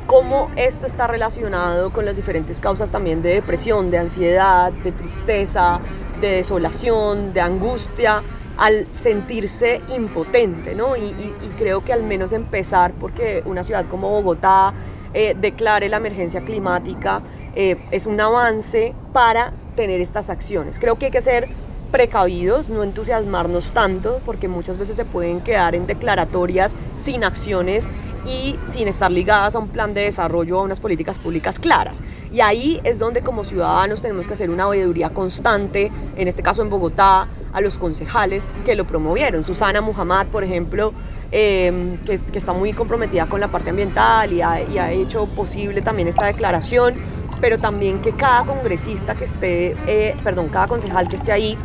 cómo 0.07 0.50
esto 0.57 0.87
está 0.87 1.07
relacionado 1.07 1.90
con 1.90 2.05
las 2.05 2.16
diferentes 2.16 2.61
causas 2.61 2.90
también 2.90 3.22
de 3.22 3.31
depresión, 3.35 3.90
de 3.90 3.98
ansiedad, 3.98 4.72
de 4.72 4.92
tristeza, 4.92 5.81
de 6.20 6.37
desolación, 6.37 7.33
de 7.33 7.40
angustia 7.40 8.22
al 8.57 8.87
sentirse 8.95 9.81
impotente, 9.95 10.75
¿no? 10.75 10.97
Y, 10.97 11.14
creo 11.59 11.85
que 11.85 11.93
al 11.93 12.03
menos 12.03 12.33
empezar, 12.33 12.93
porque 12.95 13.43
una 13.47 13.62
ciudad 13.62 13.87
como 13.87 14.11
Bogotá 14.11 14.75
eh, 15.12 15.37
declare 15.40 15.88
la 15.88 15.99
emergencia 15.99 16.45
climática, 16.45 17.23
eh, 17.55 17.77
es 17.93 18.07
un 18.07 18.21
avance 18.21 18.93
para 19.12 19.53
tener 19.77 20.01
estas 20.01 20.31
acciones. 20.31 20.81
Creo 20.81 20.97
que 20.97 21.07
hay 21.07 21.12
que 21.12 21.21
ser 21.21 21.49
precavidos, 21.94 22.70
no 22.70 22.83
entusiasmarnos 22.83 23.70
tanto, 23.70 24.20
porque 24.26 24.48
muchas 24.48 24.78
veces 24.78 24.96
se 24.96 25.04
pueden 25.04 25.40
quedar 25.40 25.76
en 25.76 25.87
declaratorias 25.87 26.74
sin 26.96 27.22
acciones 27.22 27.88
y 28.26 28.59
sin 28.64 28.88
estar 28.88 29.12
ligadas 29.12 29.54
a 29.54 29.61
un 29.61 29.68
plan 29.68 29.94
de 29.94 30.00
desarrollo, 30.00 30.59
a 30.59 30.62
unas 30.64 30.80
políticas 30.80 31.20
públicas 31.20 31.61
claras. 31.61 32.02
Y 32.33 32.40
ahí 32.40 32.80
es 32.83 32.98
donde 32.98 33.22
como 33.22 33.44
ciudadanos 33.44 34.02
tenemos 34.02 34.26
que 34.26 34.33
hacer 34.33 34.50
una 34.50 34.66
veeduría 34.66 35.11
constante, 35.11 35.92
en 36.16 36.26
este 36.26 36.42
caso 36.42 36.62
en 36.62 36.68
Bogotá, 36.68 37.28
a 37.52 37.61
los 37.61 37.78
concejales 37.78 38.57
que 38.64 38.74
lo 38.74 38.88
promovieron. 38.88 39.44
Susana 39.44 39.80
Muhammad, 39.80 40.26
por 40.26 40.42
ejemplo, 40.42 40.92
em, 41.30 41.98
que, 41.98 42.14
está 42.14 42.52
muy 42.52 42.72
comprometida 42.72 43.26
con 43.26 43.38
la 43.38 43.46
parte 43.46 43.70
ambiental 43.70 44.33
y 44.33 44.42
ha, 44.42 44.61
y 44.61 44.78
ha 44.78 44.90
hecho 44.90 45.26
posible 45.26 45.80
también 45.80 46.09
esta 46.09 46.26
declaración, 46.26 46.96
pero 47.40 47.59
también 47.59 48.00
que 48.00 48.12
cada 48.12 48.44
congresista 48.44 49.14
que 49.14 49.24
esté, 49.24 49.76
eh, 49.87 50.16
perdón, 50.24 50.48
cada 50.48 50.66
concejal 50.66 51.09
que 51.09 51.16
esté 51.16 51.30
ahí, 51.30 51.59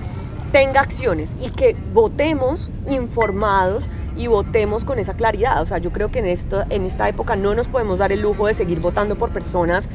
tenga 0.52 0.82
acciones 0.82 1.36
y 1.42 1.50
que 1.52 1.76
votemos 1.94 2.72
informados 2.90 3.90
y 4.18 4.28
votemos 4.28 4.84
con 4.84 5.00
esa 5.00 5.14
claridad. 5.14 5.62
O 5.62 5.66
sea, 5.66 5.78
yo 5.78 5.92
creo 5.92 6.12
que 6.12 6.20
en, 6.20 6.26
en 6.26 6.86
esta 6.86 7.08
época 7.10 7.36
no 7.36 7.56
nos 7.56 7.68
podemos 7.68 8.00
dar 8.00 8.12
el 8.12 8.22
lujo 8.22 8.48
de 8.48 8.54
seguir 8.54 8.80
votando 8.80 9.16
por 9.16 9.30
personas 9.30 9.90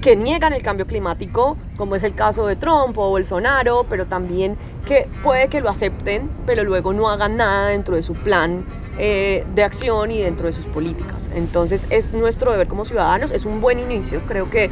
que 0.00 0.14
niegan 0.16 0.52
el 0.52 0.62
cambio 0.62 0.86
climático, 0.86 1.56
como 1.76 1.96
es 1.96 2.04
el 2.04 2.14
caso 2.14 2.46
de 2.46 2.56
Trump 2.56 2.96
o 2.98 3.10
Bolsonaro, 3.10 3.84
pero 3.88 4.06
también 4.06 4.56
que 4.86 5.08
puede 5.22 5.48
que 5.48 5.60
lo 5.60 5.68
acepten, 5.68 6.30
pero 6.46 6.64
luego 6.64 6.92
no 6.92 7.08
hagan 7.08 7.36
nada 7.36 7.68
dentro 7.68 7.96
de 7.96 8.02
su 8.02 8.14
plan 8.14 8.64
eh, 8.98 9.44
de 9.54 9.62
acción 9.64 10.10
y 10.10 10.20
dentro 10.20 10.46
de 10.46 10.52
sus 10.52 10.66
políticas. 10.66 11.30
Entonces 11.34 11.86
es 11.90 12.12
nuestro 12.12 12.52
deber 12.52 12.68
como 12.68 12.84
ciudadanos, 12.84 13.32
es 13.32 13.44
un 13.44 13.60
buen 13.60 13.80
inicio, 13.80 14.20
creo 14.26 14.50
que 14.50 14.70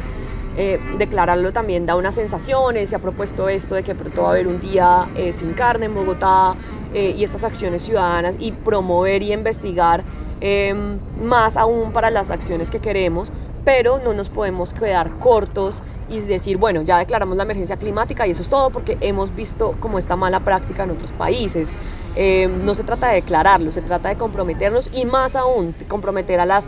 eh, 0.59 0.79
declararlo 0.97 1.53
también 1.53 1.85
da 1.85 1.95
unas 1.95 2.15
sensaciones, 2.15 2.89
se 2.89 2.95
ha 2.95 2.99
propuesto 2.99 3.47
esto 3.47 3.75
de 3.75 3.83
que 3.83 3.93
pronto 3.93 4.23
va 4.23 4.29
a 4.29 4.31
haber 4.31 4.47
un 4.47 4.59
día 4.59 5.07
eh, 5.15 5.31
sin 5.31 5.53
carne 5.53 5.85
en 5.85 5.93
Bogotá 5.93 6.55
eh, 6.95 7.13
y 7.15 7.23
estas 7.23 7.43
acciones 7.43 7.83
ciudadanas 7.83 8.37
y 8.39 8.51
promover 8.51 9.21
y 9.21 9.33
investigar 9.33 10.03
em, 10.41 10.97
más 11.21 11.57
aún 11.57 11.91
para 11.91 12.09
las 12.09 12.31
acciones 12.31 12.71
que 12.71 12.79
queremos, 12.79 13.31
pero 13.65 13.99
no 13.99 14.15
nos 14.15 14.29
podemos 14.29 14.73
quedar 14.73 15.19
cortos 15.19 15.83
y 16.09 16.21
decir, 16.21 16.57
bueno, 16.57 16.81
ya 16.81 16.97
declaramos 16.97 17.37
la 17.37 17.43
emergencia 17.43 17.77
climática 17.77 18.25
y 18.25 18.31
eso 18.31 18.41
es 18.41 18.49
todo 18.49 18.71
porque 18.71 18.97
hemos 19.01 19.35
visto 19.35 19.75
como 19.79 19.99
esta 19.99 20.15
mala 20.15 20.39
práctica 20.39 20.85
en 20.85 20.89
otros 20.89 21.11
países. 21.11 21.71
Em, 22.15 22.65
no 22.65 22.73
se 22.73 22.83
trata 22.83 23.09
de 23.09 23.15
declararlo, 23.15 23.71
se 23.71 23.83
trata 23.83 24.09
de 24.09 24.15
comprometernos 24.15 24.89
y 24.91 25.05
más 25.05 25.35
aún 25.35 25.75
comprometer 25.87 26.39
a 26.39 26.47
las 26.47 26.67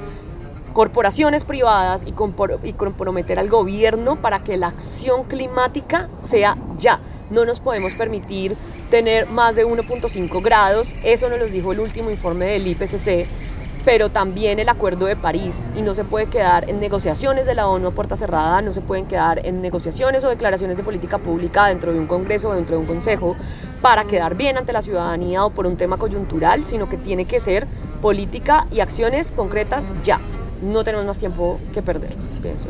corporaciones 0.80 1.44
privadas 1.44 2.06
y, 2.08 2.14
comprometer 2.14 3.38
al 3.38 3.50
gobierno 3.50 4.22
para 4.22 4.46
que 4.46 4.56
la 4.56 4.68
acción 4.68 5.26
climática 5.26 6.08
sea 6.20 6.56
ya. 6.78 7.02
No 7.30 7.44
nos 7.44 7.60
podemos 7.60 7.96
permitir 7.96 8.56
tener 8.90 9.28
más 9.28 9.58
de 9.58 9.68
1.5 9.68 10.42
grados, 10.42 10.96
eso 11.04 11.30
nos 11.30 11.38
lo 11.38 11.48
dijo 11.48 11.74
el 11.74 11.82
último 11.82 12.10
informe 12.12 12.46
del 12.46 12.66
IPCC, 12.66 13.28
pero 13.84 14.10
también 14.10 14.58
el 14.58 14.70
Acuerdo 14.70 15.06
de 15.06 15.18
París 15.18 15.70
y 15.76 15.82
no 15.82 15.94
se 15.94 16.06
puede 16.06 16.28
quedar 16.28 16.70
en 16.70 16.80
negociaciones 16.80 17.46
de 17.46 17.56
la 17.56 17.68
ONU 17.68 17.90
a 17.90 17.92
puerta 17.92 18.16
cerrada, 18.16 18.62
no 18.62 18.72
se 18.72 18.80
pueden 18.80 19.06
quedar 19.06 19.46
en 19.46 19.62
negociaciones 19.62 20.24
o 20.24 20.30
declaraciones 20.30 20.78
de 20.78 20.84
política 20.84 21.18
pública 21.18 21.68
dentro 21.68 21.92
de 21.92 22.00
un 22.00 22.08
Congreso 22.08 22.52
o 22.52 22.54
dentro 22.54 22.78
de 22.78 22.84
un 22.84 22.88
Consejo 22.88 23.36
para 23.82 24.06
quedar 24.06 24.36
bien 24.36 24.58
ante 24.58 24.72
la 24.72 24.82
ciudadanía 24.82 25.44
o 25.44 25.50
por 25.50 25.68
un 25.68 25.76
tema 25.76 25.98
coyuntural, 25.98 26.64
sino 26.64 26.88
que 26.88 26.96
tiene 26.96 27.26
que 27.26 27.42
ser 27.42 27.68
política 28.02 28.66
y 28.72 28.80
acciones 28.80 29.34
concretas 29.34 29.94
ya 30.06 30.22
no 30.62 30.84
tenemos 30.84 31.06
más 31.06 31.18
tiempo 31.18 31.60
que 31.74 31.82
perder, 31.82 32.16
pienso. 32.42 32.70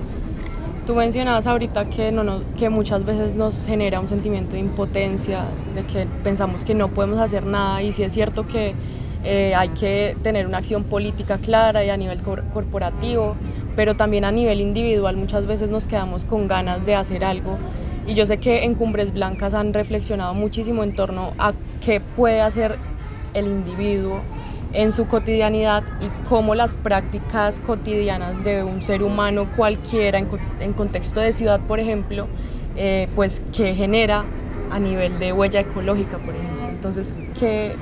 Tú 0.86 0.96
mencionabas 0.96 1.46
ahorita 1.46 1.90
que, 1.90 2.12
no, 2.12 2.42
que 2.58 2.70
muchas 2.70 3.06
veces 3.06 3.36
nos 3.36 3.66
genera 3.66 4.00
un 4.00 4.08
sentimiento 4.08 4.54
de 4.54 4.60
impotencia, 4.60 5.46
de 5.76 5.84
que 5.84 6.08
pensamos 6.24 6.66
que 6.66 6.74
no 6.74 6.88
podemos 6.88 7.20
hacer 7.20 7.46
nada 7.46 7.84
y 7.84 7.92
sí 7.92 8.04
es 8.04 8.14
cierto 8.14 8.48
que 8.48 8.74
eh, 9.24 9.54
hay 9.56 9.70
que 9.70 10.18
tener 10.24 10.48
una 10.48 10.58
acción 10.58 10.84
política 10.84 11.38
clara 11.38 11.84
y 11.84 11.90
a 11.90 11.98
nivel 11.98 12.22
corporativo, 12.22 13.36
pero 13.76 13.96
también 13.96 14.26
a 14.26 14.32
nivel 14.32 14.62
individual 14.62 15.16
muchas 15.16 15.46
veces 15.46 15.70
nos 15.70 15.86
quedamos 15.86 16.26
con 16.26 16.48
ganas 16.48 16.86
de 16.86 16.96
hacer 16.96 17.24
algo 17.24 17.58
y 18.08 18.16
yo 18.16 18.26
sé 18.26 18.38
que 18.38 18.64
en 18.64 18.74
Cumbres 18.74 19.14
Blancas 19.14 19.54
han 19.54 19.72
reflexionado 19.72 20.34
muchísimo 20.34 20.84
en 20.84 20.96
torno 20.96 21.34
a 21.38 21.54
qué 21.86 22.02
puede 22.02 22.42
hacer 22.42 22.76
el 23.36 23.46
individuo 23.46 24.22
en 24.74 24.92
su 24.92 25.08
cotidianidad 25.08 25.84
y 26.00 26.28
cómo 26.28 26.56
las 26.56 26.76
prácticas 26.76 27.60
cotidianas 27.60 28.44
de 28.44 28.64
un 28.64 28.82
ser 28.82 29.04
humano 29.04 29.48
cualquiera 29.56 30.20
en, 30.20 30.74
contexto 30.74 31.20
de 31.20 31.34
ciudad, 31.34 31.60
por 31.62 31.80
ejemplo, 31.80 32.28
eh, 32.76 33.08
pues 33.16 33.42
que 33.56 33.74
genera 33.74 34.24
a 34.72 34.80
nivel 34.80 35.18
de 35.20 35.34
huella 35.34 35.62
ecológica, 35.62 36.20
por 36.20 36.36
ejemplo. 36.36 36.70
Entonces, 36.70 37.14
¿qué, 37.40 37.76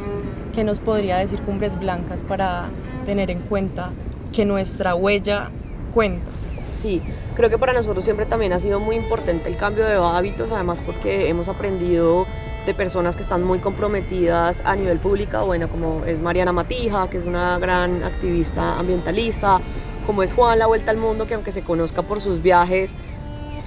¿qué 0.55 0.63
nos 0.63 0.79
podría 0.79 1.17
decir 1.17 1.41
Cumbres 1.41 1.77
Blancas 1.77 2.23
para 2.23 2.69
tener 3.05 3.29
en 3.29 3.41
cuenta 3.41 3.91
que 4.33 4.45
nuestra 4.45 4.95
huella 4.95 5.49
cuenta? 5.93 6.31
Sí, 6.69 7.01
creo 7.35 7.49
que 7.49 7.57
para 7.57 7.73
nosotros 7.73 8.05
siempre 8.05 8.25
también 8.25 8.53
ha 8.53 8.59
sido 8.59 8.79
muy 8.79 8.95
importante 8.95 9.49
el 9.49 9.57
cambio 9.57 9.85
de 9.85 9.95
hábitos, 9.95 10.51
además 10.51 10.81
porque 10.85 11.27
hemos 11.27 11.47
aprendido 11.47 12.25
de 12.67 12.73
personas 12.73 13.15
que 13.15 13.21
están 13.21 13.43
muy 13.43 13.59
comprometidas 13.59 14.61
a 14.65 14.75
nivel 14.75 14.99
público, 14.99 15.45
bueno, 15.45 15.69
como 15.69 16.03
es 16.05 16.19
Mariana 16.19 16.51
Matija, 16.51 17.09
que 17.09 17.17
es 17.17 17.23
una 17.23 17.57
gran 17.59 18.03
activista 18.03 18.77
ambientalista, 18.77 19.61
como 20.05 20.21
es 20.21 20.33
Juan 20.33 20.59
La 20.59 20.67
Vuelta 20.67 20.91
al 20.91 20.97
Mundo, 20.97 21.25
que 21.25 21.33
aunque 21.33 21.53
se 21.53 21.63
conozca 21.63 22.01
por 22.01 22.19
sus 22.19 22.41
viajes, 22.41 22.93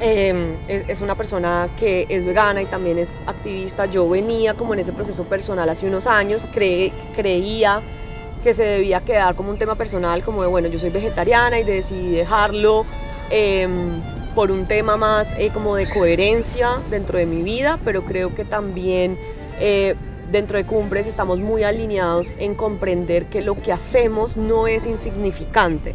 em, 0.01 0.55
es, 0.69 1.01
una 1.01 1.15
persona 1.15 1.69
que 1.79 2.07
es 2.11 2.27
vegana 2.27 2.61
y 2.61 2.67
también 2.67 2.99
es 2.99 3.23
activista. 3.27 3.87
Yo 3.87 4.07
venía 4.09 4.53
como 4.53 4.75
en 4.75 4.81
ese 4.81 4.93
proceso 4.93 5.25
personal 5.25 5.69
hace 5.69 5.87
unos 5.87 6.07
años, 6.07 6.47
creía 6.53 7.81
que 8.45 8.53
se 8.53 8.65
debía 8.65 9.01
quedar 9.01 9.35
como 9.35 9.51
un 9.51 9.59
tema 9.59 9.77
personal, 9.77 10.23
como 10.23 10.43
de, 10.43 10.49
bueno, 10.49 10.69
yo 10.69 10.79
soy 10.79 10.91
vegetariana 10.91 11.59
y 11.59 11.65
decidí 11.65 12.11
dejarlo. 12.13 12.85
Em, 13.31 14.03
por 14.35 14.51
un 14.51 14.67
tema 14.67 14.97
más 14.97 15.35
eh, 15.39 15.51
como 15.53 15.77
de 15.77 15.89
coherencia 15.89 16.79
dentro 16.91 17.19
de 17.19 17.27
mi 17.27 17.43
vida, 17.43 17.79
pero 17.85 18.05
creo 18.05 18.35
que 18.35 18.45
también 18.45 19.19
eh, 19.61 19.97
dentro 20.31 20.59
de 20.59 20.65
Cumbres 20.65 21.07
estamos 21.07 21.39
muy 21.39 21.65
alineados 21.65 22.35
en 22.39 22.55
comprender 22.55 23.27
que 23.27 23.43
lo 23.43 23.61
que 23.61 23.73
hacemos 23.73 24.37
no 24.37 24.67
es 24.67 24.87
insignificante. 24.87 25.95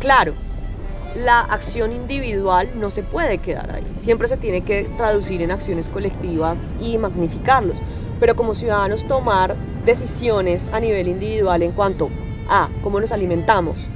Claro, 0.00 0.34
la 1.16 1.40
acción 1.40 1.92
individual 1.92 2.70
no 2.76 2.90
se 2.90 3.02
puede 3.02 3.38
quedar 3.38 3.70
ahí, 3.70 3.86
siempre 3.96 4.28
se 4.28 4.36
tiene 4.36 4.62
que 4.62 4.84
traducir 4.96 5.42
en 5.42 5.50
acciones 5.50 5.88
colectivas 5.88 6.66
y 6.80 6.96
magnificarlos, 6.98 7.82
pero 8.18 8.34
como 8.34 8.54
ciudadanos 8.54 9.06
tomar 9.06 9.56
decisiones 9.84 10.68
a 10.72 10.80
nivel 10.80 11.08
individual 11.08 11.62
en 11.62 11.72
cuanto 11.72 12.08
a 12.48 12.70
cómo 12.82 13.00
nos 13.00 13.12
alimentamos, 13.12 13.88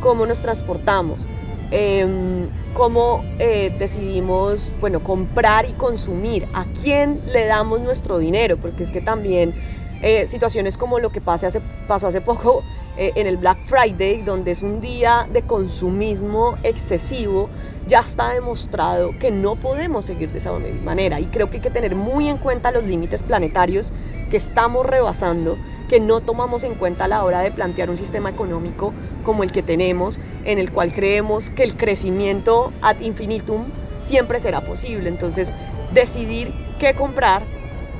cómo 0.00 0.26
nos 0.26 0.42
transportamos, 0.42 1.26
Em, 1.70 2.48
cómo 2.74 3.24
eh, 3.38 3.74
decidimos, 3.78 4.72
bueno, 4.80 5.02
comprar 5.02 5.68
y 5.68 5.72
consumir, 5.72 6.46
a 6.52 6.64
quién 6.82 7.20
le 7.32 7.46
damos 7.46 7.80
nuestro 7.80 8.18
dinero, 8.18 8.56
porque 8.56 8.82
es 8.82 8.90
que 8.90 9.00
también 9.00 9.54
eh, 10.00 10.28
situaciones 10.28 10.76
como 10.76 11.00
lo 11.00 11.10
que 11.10 11.20
pasó 11.20 11.48
hace 11.48 12.20
poco 12.20 12.62
eh, 12.96 13.12
en 13.16 13.26
el 13.26 13.36
Black 13.36 13.58
Friday, 13.64 14.22
donde 14.22 14.52
es 14.52 14.62
un 14.62 14.80
día 14.80 15.28
de 15.32 15.42
consumismo 15.42 16.56
excesivo, 16.62 17.48
ya 17.88 18.00
está 18.00 18.32
demostrado 18.32 19.10
que 19.18 19.32
no 19.32 19.56
podemos 19.56 20.04
seguir 20.04 20.30
de 20.30 20.38
esa 20.38 20.52
manera. 20.84 21.18
Y 21.18 21.24
creo 21.26 21.50
que 21.50 21.56
hay 21.56 21.62
que 21.62 21.70
tener 21.70 21.96
muy 21.96 22.28
en 22.28 22.38
cuenta 22.38 22.70
los 22.70 22.84
límites 22.84 23.24
planetarios 23.24 23.92
que 24.30 24.36
estamos 24.36 24.86
rebasando, 24.86 25.56
que 25.88 26.00
no 26.00 26.20
tomamos 26.20 26.64
en 26.64 26.74
cuenta 26.74 27.04
a 27.04 27.08
la 27.08 27.24
hora 27.24 27.40
de 27.40 27.50
plantear 27.50 27.90
un 27.90 27.96
sistema 27.96 28.30
económico 28.30 28.92
como 29.24 29.42
el 29.42 29.52
que 29.52 29.62
tenemos, 29.62 30.18
en 30.44 30.58
el 30.58 30.70
cual 30.70 30.92
creemos 30.92 31.50
que 31.50 31.64
el 31.64 31.76
crecimiento 31.76 32.72
ad 32.82 33.00
infinitum 33.00 33.64
siempre 33.96 34.38
será 34.38 34.60
posible. 34.60 35.08
Entonces, 35.08 35.52
decidir 35.92 36.52
qué 36.78 36.94
comprar, 36.94 37.42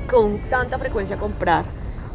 con 0.09 0.39
tanta 0.49 0.79
frecuencia 0.79 1.17
comprar, 1.17 1.65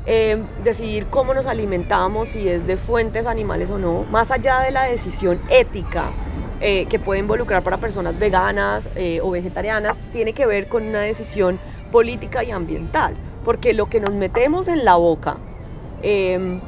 Em, 0.07 0.45
decidir 0.63 1.07
cómo 1.07 1.33
nos 1.33 1.47
alimentamos, 1.47 2.29
si 2.29 2.47
es 2.47 2.67
de 2.67 2.77
fuentes 2.77 3.25
animales 3.25 3.71
o 3.71 3.79
no, 3.79 4.05
más 4.11 4.31
allá 4.31 4.61
de 4.61 4.71
la 4.71 4.83
decisión 4.83 5.41
ética 5.49 6.11
eh, 6.61 6.85
que 6.87 6.99
puede 6.99 7.21
involucrar 7.21 7.63
para 7.63 7.79
personas 7.79 8.19
veganas 8.19 8.91
eh, 8.97 9.21
o 9.23 9.31
vegetarianas, 9.31 10.01
tiene 10.13 10.35
que 10.35 10.45
ver 10.45 10.69
con 10.69 10.83
una 10.83 11.01
decisión 11.01 11.59
política 11.91 12.45
y 12.45 12.51
ambiental, 12.51 13.17
porque 13.47 13.73
lo 13.73 13.87
que 13.87 13.99
nos 13.99 14.13
metemos 14.13 14.69
en 14.69 14.85
la 14.85 14.97
boca 14.97 15.39
em, 16.05 16.61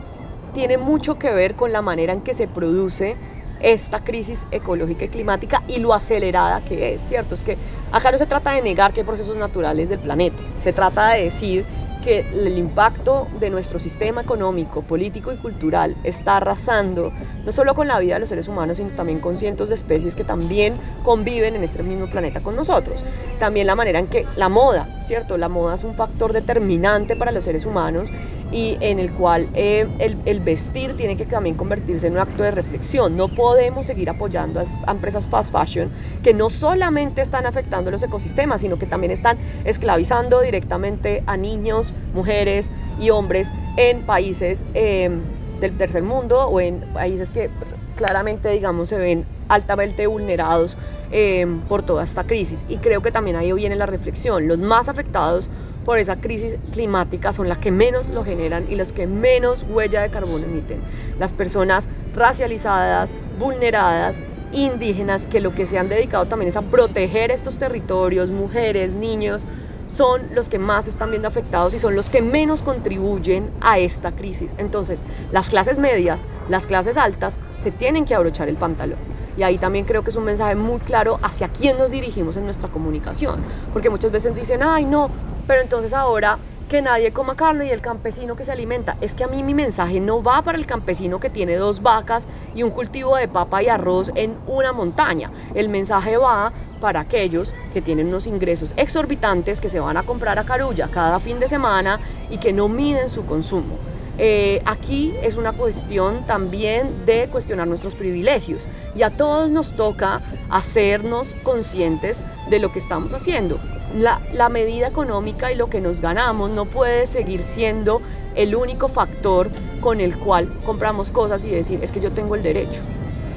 tiene 0.54 0.78
mucho 0.78 1.18
que 1.18 1.30
ver 1.30 1.54
con 1.54 1.72
la 1.72 1.82
manera 1.82 2.12
en 2.12 2.22
que 2.22 2.34
se 2.34 2.48
produce 2.48 3.16
esta 3.60 4.02
crisis 4.04 4.46
ecológica 4.50 5.04
y 5.04 5.08
climática 5.08 5.62
y 5.68 5.78
lo 5.78 5.94
acelerada 5.94 6.64
que 6.64 6.94
es, 6.94 7.02
¿cierto? 7.02 7.34
Es 7.34 7.42
que 7.42 7.56
acá 7.92 8.10
no 8.12 8.18
se 8.18 8.26
trata 8.26 8.52
de 8.52 8.62
negar 8.62 8.92
que 8.92 9.00
hay 9.00 9.06
procesos 9.06 9.36
naturales 9.36 9.88
del 9.88 9.98
planeta, 9.98 10.36
se 10.58 10.72
trata 10.72 11.10
de 11.10 11.24
decir 11.24 11.64
que 12.06 12.20
el 12.20 12.56
impacto 12.56 13.26
de 13.40 13.50
nuestro 13.50 13.80
sistema 13.80 14.20
económico, 14.20 14.82
político 14.82 15.32
y 15.32 15.36
cultural 15.36 15.96
está 16.04 16.36
arrasando 16.36 17.12
no 17.44 17.50
solo 17.50 17.74
con 17.74 17.88
la 17.88 17.98
vida 17.98 18.14
de 18.14 18.20
los 18.20 18.28
seres 18.28 18.46
humanos, 18.46 18.76
sino 18.76 18.90
también 18.90 19.18
con 19.18 19.36
cientos 19.36 19.70
de 19.70 19.74
especies 19.74 20.14
que 20.14 20.22
también 20.22 20.76
conviven 21.02 21.56
en 21.56 21.64
este 21.64 21.82
mismo 21.82 22.06
planeta 22.06 22.40
con 22.40 22.54
nosotros. 22.54 23.04
También 23.40 23.66
la 23.66 23.74
manera 23.74 23.98
en 23.98 24.06
que 24.06 24.24
la 24.36 24.48
moda, 24.48 25.00
¿cierto? 25.02 25.36
La 25.36 25.48
moda 25.48 25.74
es 25.74 25.82
un 25.82 25.94
factor 25.94 26.32
determinante 26.32 27.16
para 27.16 27.32
los 27.32 27.44
seres 27.44 27.66
humanos 27.66 28.12
y 28.52 28.76
en 28.80 28.98
el 28.98 29.12
cual 29.12 29.48
eh, 29.54 29.86
el, 29.98 30.40
vestir 30.40 30.96
tiene 30.96 31.16
que 31.16 31.26
también 31.26 31.56
convertirse 31.56 32.06
en 32.06 32.14
un 32.14 32.20
acto 32.20 32.42
de 32.42 32.50
reflexión. 32.52 33.16
No 33.16 33.28
podemos 33.28 33.86
seguir 33.86 34.08
apoyando 34.08 34.60
a, 34.60 34.90
empresas 34.90 35.28
fast 35.28 35.52
fashion 35.52 35.90
que 36.22 36.32
no 36.32 36.48
solamente 36.50 37.22
están 37.22 37.46
afectando 37.46 37.90
los 37.90 38.02
ecosistemas, 38.02 38.60
sino 38.60 38.78
que 38.78 38.86
también 38.86 39.10
están 39.10 39.38
esclavizando 39.64 40.40
directamente 40.40 41.22
a 41.26 41.36
niños, 41.36 41.92
mujeres 42.14 42.70
y 43.00 43.10
hombres 43.10 43.50
en 43.76 44.02
países 44.02 44.64
em, 44.74 45.20
del 45.60 45.76
tercer 45.76 46.02
mundo 46.02 46.46
o 46.46 46.60
en 46.60 46.80
países 46.92 47.30
que 47.30 47.50
claramente, 47.96 48.50
digamos, 48.50 48.88
se 48.90 48.98
ven 48.98 49.24
altamente 49.48 50.06
vulnerados 50.06 50.76
em, 51.10 51.60
por 51.60 51.82
toda 51.82 52.04
esta 52.04 52.24
crisis. 52.24 52.64
Y 52.68 52.78
creo 52.78 53.02
que 53.02 53.10
también 53.10 53.36
ahí 53.36 53.52
viene 53.52 53.76
la 53.76 53.86
reflexión. 53.86 54.48
Los 54.48 54.58
más 54.58 54.88
afectados 54.88 55.50
por 55.84 55.98
esa 55.98 56.16
crisis 56.16 56.56
climática 56.72 57.32
son 57.32 57.48
las 57.48 57.58
que 57.58 57.70
menos 57.70 58.10
lo 58.10 58.24
generan 58.24 58.66
y 58.68 58.74
los 58.74 58.92
que 58.92 59.06
menos 59.06 59.64
huella 59.68 60.02
de 60.02 60.10
carbono 60.10 60.44
emiten. 60.44 60.80
Las 61.18 61.32
personas 61.32 61.88
racializadas, 62.14 63.14
vulneradas, 63.38 64.20
indígenas, 64.52 65.26
que 65.26 65.40
lo 65.40 65.54
que 65.54 65.66
se 65.66 65.78
han 65.78 65.88
dedicado 65.88 66.26
también 66.26 66.48
es 66.48 66.56
a 66.56 66.62
proteger 66.62 67.30
estos 67.30 67.58
territorios, 67.58 68.30
mujeres, 68.30 68.94
niños, 68.94 69.46
son 69.86 70.22
los 70.34 70.48
que 70.48 70.58
más 70.58 70.88
están 70.88 71.10
viendo 71.10 71.28
afectados 71.28 71.74
y 71.74 71.78
son 71.78 71.94
los 71.94 72.10
que 72.10 72.20
menos 72.20 72.62
contribuyen 72.62 73.50
a 73.60 73.78
esta 73.78 74.12
crisis. 74.12 74.54
Entonces, 74.58 75.06
las 75.32 75.50
clases 75.50 75.78
medias, 75.78 76.26
las 76.48 76.66
clases 76.66 76.96
altas, 76.96 77.38
se 77.58 77.70
tienen 77.70 78.04
que 78.04 78.14
abrochar 78.14 78.48
el 78.48 78.56
pantalón. 78.56 78.98
Y 79.36 79.42
ahí 79.42 79.58
también 79.58 79.84
creo 79.84 80.02
que 80.02 80.10
es 80.10 80.16
un 80.16 80.24
mensaje 80.24 80.54
muy 80.54 80.80
claro 80.80 81.18
hacia 81.22 81.48
quién 81.48 81.76
nos 81.76 81.90
dirigimos 81.90 82.36
en 82.36 82.44
nuestra 82.44 82.68
comunicación. 82.68 83.40
Porque 83.72 83.90
muchas 83.90 84.10
veces 84.10 84.34
dicen, 84.34 84.62
ay, 84.62 84.84
no, 84.84 85.10
pero 85.46 85.62
entonces 85.62 85.92
ahora 85.92 86.38
que 86.68 86.82
nadie 86.82 87.12
coma 87.12 87.36
carne 87.36 87.66
y 87.66 87.70
el 87.70 87.80
campesino 87.80 88.34
que 88.34 88.44
se 88.44 88.50
alimenta. 88.50 88.96
Es 89.00 89.14
que 89.14 89.24
a 89.24 89.28
mí 89.28 89.42
mi 89.42 89.54
mensaje 89.54 90.00
no 90.00 90.22
va 90.22 90.42
para 90.42 90.58
el 90.58 90.66
campesino 90.66 91.20
que 91.20 91.30
tiene 91.30 91.56
dos 91.56 91.80
vacas 91.80 92.26
y 92.54 92.64
un 92.64 92.70
cultivo 92.70 93.16
de 93.16 93.28
papa 93.28 93.62
y 93.62 93.68
arroz 93.68 94.10
en 94.16 94.34
una 94.46 94.72
montaña. 94.72 95.30
El 95.54 95.68
mensaje 95.68 96.16
va 96.16 96.52
para 96.80 97.00
aquellos 97.00 97.54
que 97.72 97.82
tienen 97.82 98.08
unos 98.08 98.26
ingresos 98.26 98.74
exorbitantes 98.76 99.60
que 99.60 99.68
se 99.68 99.80
van 99.80 99.96
a 99.96 100.02
comprar 100.02 100.38
a 100.38 100.44
Carulla 100.44 100.88
cada 100.88 101.20
fin 101.20 101.38
de 101.38 101.46
semana 101.48 102.00
y 102.30 102.38
que 102.38 102.52
no 102.52 102.68
miden 102.68 103.08
su 103.08 103.24
consumo. 103.24 103.76
Eh, 104.18 104.62
aquí 104.64 105.14
es 105.22 105.36
una 105.36 105.52
cuestión 105.52 106.26
también 106.26 107.04
de 107.04 107.28
cuestionar 107.28 107.68
nuestros 107.68 107.94
privilegios 107.94 108.66
y 108.94 109.02
a 109.02 109.10
todos 109.10 109.50
nos 109.50 109.74
toca 109.74 110.22
hacernos 110.48 111.34
conscientes 111.42 112.22
de 112.48 112.58
lo 112.58 112.72
que 112.72 112.78
estamos 112.78 113.12
haciendo. 113.12 113.58
La, 113.94 114.20
la 114.32 114.48
medida 114.48 114.88
económica 114.88 115.52
y 115.52 115.54
lo 115.54 115.68
que 115.68 115.82
nos 115.82 116.00
ganamos 116.00 116.50
no 116.50 116.64
puede 116.64 117.06
seguir 117.06 117.42
siendo 117.42 118.00
el 118.34 118.54
único 118.54 118.88
factor 118.88 119.50
con 119.80 120.00
el 120.00 120.18
cual 120.18 120.50
compramos 120.64 121.10
cosas 121.10 121.44
y 121.44 121.50
decir, 121.50 121.80
es 121.82 121.92
que 121.92 122.00
yo 122.00 122.12
tengo 122.12 122.34
el 122.36 122.42
derecho. 122.42 122.80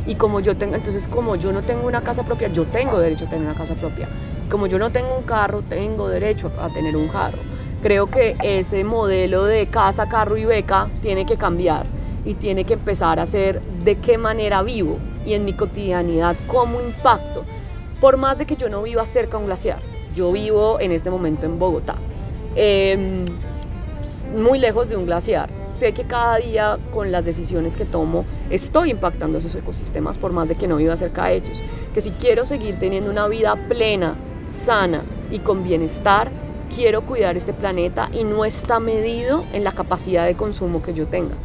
Y 0.08 0.16
como 0.16 0.40
yo 0.40 0.56
tengo, 0.56 0.76
entonces 0.76 1.10
como 1.10 1.36
yo 1.36 1.52
no 1.52 1.62
tengo 1.62 1.88
una 1.88 2.02
casa 2.02 2.24
propia, 2.24 2.48
yo 2.48 2.66
tengo 2.66 3.00
derecho 3.00 3.26
a 3.26 3.30
tener 3.30 3.46
una 3.46 3.54
casa 3.54 3.76
propia. 3.76 4.08
Como 4.50 4.66
yo 4.68 4.80
no 4.80 4.92
tengo 4.92 5.16
un 5.16 5.24
carro, 5.24 5.62
tengo 5.62 6.08
derecho 6.08 6.52
a 6.60 6.70
tener 6.70 6.96
un 6.96 7.10
carro 7.10 7.38
creo 7.82 8.08
que 8.08 8.36
ese 8.44 8.84
modelo 8.84 9.46
de 9.46 9.68
casa, 9.68 10.10
carro 10.10 10.38
y 10.38 10.46
beca 10.46 10.90
tiene 11.02 11.26
que 11.26 11.38
cambiar 11.38 11.86
y 12.26 12.34
tiene 12.34 12.66
que 12.66 12.74
empezar 12.74 13.20
a 13.20 13.26
ser 13.26 13.62
de 13.84 13.96
qué 13.96 14.18
manera 14.18 14.62
vivo 14.62 14.98
y 15.26 15.34
en 15.34 15.46
mi 15.46 15.54
cotidianidad 15.54 16.36
cómo 16.48 16.82
impacto. 16.82 17.44
Por 18.02 18.18
más 18.18 18.38
de 18.38 18.46
que 18.46 18.56
yo 18.56 18.70
no 18.70 18.82
viva 18.84 19.06
cerca 19.06 19.38
de 19.38 19.44
un 19.44 19.48
glaciar, 19.48 19.80
yo 20.16 20.32
vivo 20.32 20.80
en 20.80 20.92
este 20.92 21.10
momento 21.10 21.46
en 21.46 21.60
Bogotá, 21.60 21.96
em, 22.56 23.26
muy 24.36 24.60
lejos 24.60 24.90
de 24.90 24.96
un 24.96 25.06
glaciar. 25.06 25.50
Sé 25.66 25.94
que 25.94 26.04
cada 26.04 26.38
día 26.38 26.78
con 26.94 27.12
las 27.12 27.26
decisiones 27.26 27.78
que 27.78 27.86
tomo 27.86 28.26
estoy 28.50 28.92
impactando 28.92 29.38
esos 29.38 29.56
ecosistemas 29.56 30.18
por 30.18 30.32
más 30.32 30.50
de 30.50 30.56
que 30.56 30.68
no 30.68 30.78
viva 30.78 30.96
cerca 30.98 31.26
de 31.26 31.38
ellos. 31.38 31.62
Que 31.94 32.02
si 32.02 32.12
quiero 32.12 32.46
seguir 32.46 32.80
teniendo 32.80 33.10
una 33.10 33.28
vida 33.28 33.56
plena, 33.68 34.16
sana 34.50 35.02
y 35.32 35.40
con 35.40 35.64
bienestar, 35.64 36.30
quiero 36.74 37.02
cuidar 37.02 37.38
este 37.38 37.54
planeta 37.54 38.10
y 38.14 38.24
no 38.24 38.46
está 38.46 38.80
medido 38.80 39.44
en 39.54 39.64
la 39.64 39.72
capacidad 39.72 40.26
de 40.26 40.36
consumo 40.36 40.82
que 40.82 40.94
yo 40.94 41.08
tenga. 41.08 41.36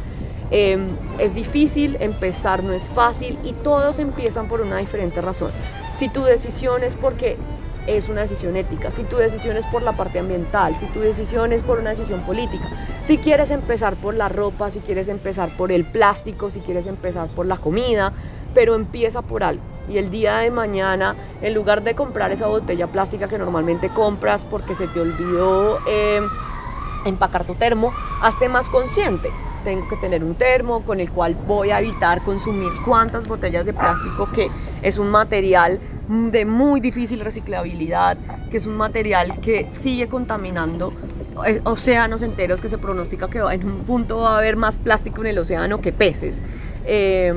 Em, 0.51 0.89
es 1.19 1.33
difícil, 1.33 1.97
empezar 1.99 2.63
no 2.63 2.73
es 2.73 2.89
fácil 2.89 3.39
y 3.43 3.53
todos 3.53 3.99
empiezan 3.99 4.47
por 4.47 4.61
una 4.61 4.77
diferente 4.77 5.21
razón. 5.21 5.51
Si 5.95 6.07
tu 6.09 6.23
decisión 6.23 6.83
es 6.83 6.95
porque 6.95 7.37
es 7.87 8.09
una 8.09 8.21
decisión 8.21 8.55
ética, 8.55 8.91
si 8.91 9.03
tu 9.03 9.17
decisión 9.17 9.57
es 9.57 9.65
por 9.67 9.81
la 9.81 9.93
parte 9.93 10.19
ambiental, 10.19 10.75
si 10.75 10.85
tu 10.87 10.99
decisión 10.99 11.53
es 11.53 11.61
por 11.61 11.79
una 11.79 11.91
decisión 11.91 12.21
política, 12.21 12.69
si 13.03 13.17
quieres 13.17 13.51
empezar 13.51 13.95
por 13.95 14.15
la 14.15 14.29
ropa, 14.29 14.71
si 14.71 14.79
quieres 14.79 15.07
empezar 15.07 15.55
por 15.55 15.71
el 15.71 15.85
plástico, 15.85 16.49
si 16.49 16.61
quieres 16.61 16.87
empezar 16.87 17.27
por 17.29 17.45
la 17.45 17.57
comida, 17.57 18.13
pero 18.53 18.75
empieza 18.75 19.21
por 19.21 19.43
algo. 19.43 19.74
Y 19.87 19.97
el 19.97 20.09
día 20.09 20.37
de 20.37 20.51
mañana, 20.51 21.15
en 21.41 21.53
lugar 21.53 21.83
de 21.83 21.95
comprar 21.95 22.31
esa 22.31 22.47
botella 22.47 22.87
plástica 22.87 23.27
que 23.27 23.37
normalmente 23.37 23.89
compras 23.89 24.45
porque 24.45 24.75
se 24.75 24.87
te 24.87 24.99
olvidó 24.99 25.79
eh, 25.87 26.21
empacar 27.05 27.45
tu 27.45 27.55
termo, 27.55 27.93
hazte 28.21 28.49
más 28.49 28.69
consciente. 28.69 29.29
Tengo 29.63 29.87
que 29.87 29.95
tener 29.97 30.23
un 30.23 30.35
termo 30.35 30.81
con 30.83 30.99
el 30.99 31.11
cual 31.11 31.35
voy 31.47 31.71
a 31.71 31.79
evitar 31.79 32.21
consumir 32.23 32.71
cuantas 32.83 33.27
botellas 33.27 33.65
de 33.65 33.73
plástico, 33.73 34.29
que 34.31 34.49
es 34.81 34.97
un 34.97 35.09
material 35.09 35.79
de 36.07 36.45
muy 36.45 36.79
difícil 36.79 37.19
reciclabilidad, 37.19 38.17
que 38.51 38.57
es 38.57 38.65
un 38.65 38.77
material 38.77 39.39
que 39.39 39.67
sigue 39.71 40.07
contaminando 40.07 40.93
océanos 41.63 42.21
enteros, 42.21 42.61
que 42.61 42.69
se 42.69 42.77
pronostica 42.77 43.27
que 43.27 43.39
en 43.39 43.65
un 43.65 43.79
punto 43.79 44.19
va 44.19 44.35
a 44.35 44.37
haber 44.37 44.55
más 44.55 44.77
plástico 44.77 45.21
en 45.21 45.27
el 45.27 45.39
océano 45.39 45.81
que 45.81 45.91
peces. 45.91 46.41
Eh, 46.85 47.33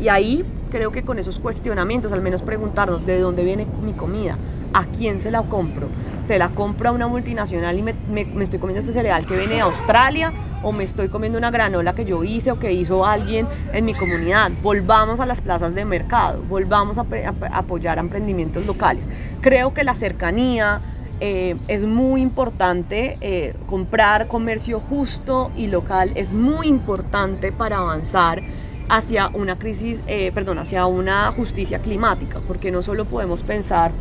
y 0.00 0.08
ahí 0.08 0.44
creo 0.70 0.90
que 0.90 1.02
con 1.02 1.18
esos 1.18 1.38
cuestionamientos, 1.38 2.12
al 2.12 2.22
menos 2.22 2.42
preguntarnos 2.42 3.06
de 3.06 3.20
dónde 3.20 3.44
viene 3.44 3.66
mi 3.82 3.92
comida, 3.92 4.36
a 4.72 4.84
quién 4.84 5.20
se 5.20 5.30
la 5.30 5.42
compro, 5.42 5.88
se 6.22 6.38
la 6.38 6.48
compro 6.50 6.88
a 6.88 6.92
una 6.92 7.06
multinacional 7.06 7.78
y 7.78 7.82
me, 7.82 7.94
estoy 8.42 8.58
comiendo 8.58 8.80
este 8.80 8.92
cereal 8.92 9.26
que 9.26 9.36
viene 9.36 9.54
de 9.54 9.60
Australia 9.60 10.32
o 10.62 10.72
me 10.72 10.84
estoy 10.84 11.08
comiendo 11.08 11.38
una 11.38 11.50
granola 11.50 11.94
que 11.94 12.04
yo 12.04 12.24
hice 12.24 12.50
o 12.50 12.58
que 12.58 12.72
hizo 12.72 13.06
alguien 13.06 13.46
en 13.72 13.84
mi 13.84 13.94
comunidad. 13.94 14.50
Volvamos 14.62 15.20
a 15.20 15.26
las 15.26 15.40
plazas 15.40 15.74
de 15.74 15.84
mercado, 15.84 16.42
volvamos 16.48 16.98
a, 16.98 17.06
apoyar 17.52 17.98
a 17.98 18.00
emprendimientos 18.00 18.66
locales. 18.66 19.08
Creo 19.40 19.72
que 19.72 19.84
la 19.84 19.94
cercanía, 19.94 20.80
eh, 21.20 21.56
es 21.68 21.84
muy 21.84 22.20
importante 22.20 23.16
eh, 23.22 23.54
comprar 23.66 24.28
comercio 24.28 24.80
justo 24.80 25.50
y 25.56 25.68
local, 25.68 26.12
es 26.14 26.34
muy 26.34 26.66
importante 26.66 27.52
para 27.52 27.78
avanzar 27.78 28.42
hacia 28.88 29.28
una 29.28 29.58
crisis, 29.58 30.02
eh, 30.06 30.30
perdón, 30.34 30.58
hacia 30.58 30.84
una 30.86 31.32
justicia 31.32 31.78
climática, 31.78 32.40
porque 32.46 32.70
no 32.70 32.82
solo 32.82 33.06
podemos 33.06 33.42
pensar 33.42 33.92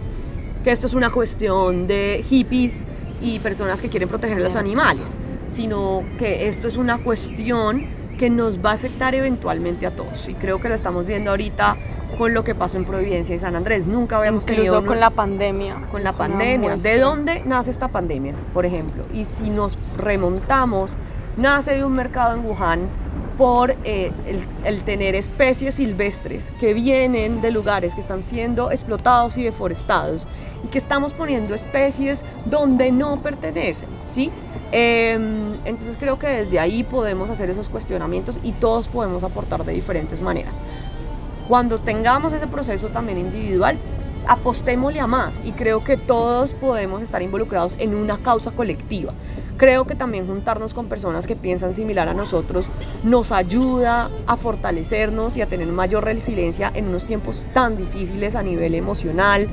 que 0.64 0.72
esto 0.72 0.88
es 0.88 0.94
una 0.94 1.10
cuestión 1.10 1.88
de 1.88 2.24
hippies 2.28 2.84
y 3.22 3.40
personas 3.40 3.82
que 3.82 3.90
quieren 3.90 4.10
proteger 4.10 4.38
a 4.38 4.42
los 4.42 4.58
animales, 4.58 5.18
sino 5.48 6.04
que 6.20 6.48
esto 6.48 6.68
es 6.68 6.76
una 6.76 6.98
cuestión 6.98 7.88
que 8.18 8.30
nos 8.30 8.60
va 8.64 8.72
a 8.72 8.74
afectar 8.74 9.16
eventualmente 9.16 9.86
a 9.86 9.92
todos. 9.92 10.28
Y 10.28 10.34
creo 10.34 10.60
que 10.60 10.70
lo 10.70 10.76
estamos 10.76 11.06
viendo 11.06 11.32
ahorita 11.32 11.78
con 12.18 12.34
lo 12.34 12.44
que 12.44 12.56
pasó 12.56 12.78
en 12.78 12.86
Providencia 12.86 13.36
y 13.36 13.38
San 13.38 13.56
Andrés. 13.56 13.88
Nunca 13.88 14.18
habíamos 14.18 14.44
Incluso 14.44 14.74
tenido... 14.74 14.86
con 14.86 15.00
la 15.00 15.10
pandemia. 15.10 15.76
Con 15.92 16.04
la 16.04 16.14
pandemia. 16.14 16.78
¿De 16.78 16.98
dónde 17.00 17.44
nace 17.46 17.72
esta 17.72 17.88
pandemia, 17.88 18.36
por 18.54 18.66
ejemplo? 18.66 19.04
Y 19.14 19.26
si 19.26 19.50
nos 19.50 19.78
remontamos, 19.98 20.96
nace 21.38 21.76
de 21.76 21.84
un 21.84 21.94
mercado 21.94 22.36
en 22.36 22.46
Wuhan 22.46 22.90
por 23.38 23.76
eh, 23.84 24.12
el, 24.66 24.84
tener 24.84 25.16
especies 25.16 25.76
silvestres 25.76 26.54
que 26.60 26.74
vienen 26.74 27.42
de 27.42 27.52
lugares 27.52 27.96
que 27.96 28.02
están 28.02 28.24
siendo 28.24 28.72
explotados 28.72 29.38
y 29.38 29.44
deforestados 29.44 30.28
y 30.64 30.68
que 30.68 30.78
estamos 30.78 31.14
poniendo 31.14 31.54
especies 31.54 32.24
donde 32.46 32.92
no 32.92 33.22
pertenecen, 33.22 33.90
¿sí? 34.06 34.32
Em, 34.72 35.56
entonces 35.66 35.98
creo 35.98 36.18
que 36.20 36.28
desde 36.28 36.60
ahí 36.60 36.84
podemos 36.84 37.30
hacer 37.30 37.50
esos 37.50 37.70
cuestionamientos 37.70 38.40
y 38.44 38.52
todos 38.54 38.88
podemos 38.88 39.24
aportar 39.24 39.64
de 39.64 39.74
diferentes 39.74 40.22
maneras. 40.22 40.62
Cuando 41.48 41.78
tengamos 41.78 42.34
ese 42.34 42.48
proceso 42.48 42.88
también 42.90 43.18
individual, 43.18 43.78
apostémosle 44.28 45.00
a 45.00 45.08
más 45.08 45.42
y 45.44 45.52
creo 45.52 45.84
que 45.84 45.98
todos 45.98 46.52
podemos 46.54 47.02
estar 47.02 47.22
involucrados 47.22 47.76
en 47.80 47.94
una 47.94 48.18
causa 48.18 48.52
colectiva. 48.52 49.14
Creo 49.58 49.86
que 49.86 49.96
también 49.96 50.28
juntarnos 50.28 50.74
con 50.74 50.88
personas 50.88 51.28
que 51.28 51.36
piensan 51.36 51.74
similar 51.74 52.10
a 52.10 52.14
nosotros 52.14 52.70
nos 53.04 53.32
ayuda 53.32 54.10
a 54.28 54.38
fortalecernos 54.38 55.38
y 55.38 55.42
a 55.42 55.48
tener 55.48 55.68
mayor 55.68 56.04
resiliencia 56.04 56.72
en 56.74 56.90
unos 56.90 57.06
tiempos 57.06 57.46
tan 57.54 57.78
difíciles 57.78 58.36
a 58.36 58.44
nivel 58.44 58.76
emocional, 58.76 59.48